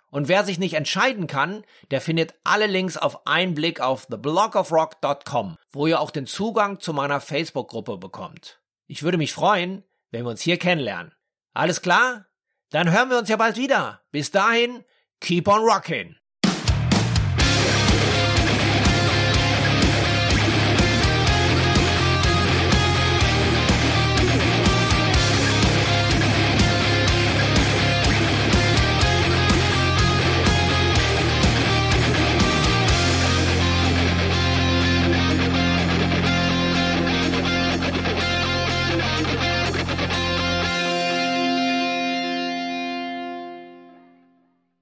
Und 0.09 0.27
wer 0.27 0.43
sich 0.43 0.59
nicht 0.59 0.73
entscheiden 0.73 1.25
kann, 1.25 1.63
der 1.89 2.01
findet 2.01 2.35
alle 2.43 2.67
Links 2.67 2.97
auf 2.97 3.25
einen 3.25 3.53
Blick 3.53 3.79
auf 3.79 4.07
theblogofrock.com, 4.07 5.57
wo 5.71 5.87
ihr 5.87 6.01
auch 6.01 6.11
den 6.11 6.27
Zugang 6.27 6.79
zu 6.79 6.93
meiner 6.93 7.21
Facebook-Gruppe 7.21 7.97
bekommt. 7.97 8.59
Ich 8.87 9.03
würde 9.03 9.17
mich 9.17 9.31
freuen, 9.31 9.85
wenn 10.11 10.25
wir 10.25 10.31
uns 10.31 10.41
hier 10.41 10.57
kennenlernen. 10.57 11.13
Alles 11.53 11.81
klar? 11.81 12.25
Dann 12.71 12.91
hören 12.91 13.09
wir 13.09 13.17
uns 13.17 13.29
ja 13.29 13.37
bald 13.37 13.55
wieder. 13.55 14.01
Bis 14.11 14.31
dahin, 14.31 14.83
keep 15.21 15.47
on 15.47 15.61
rocking! 15.61 16.20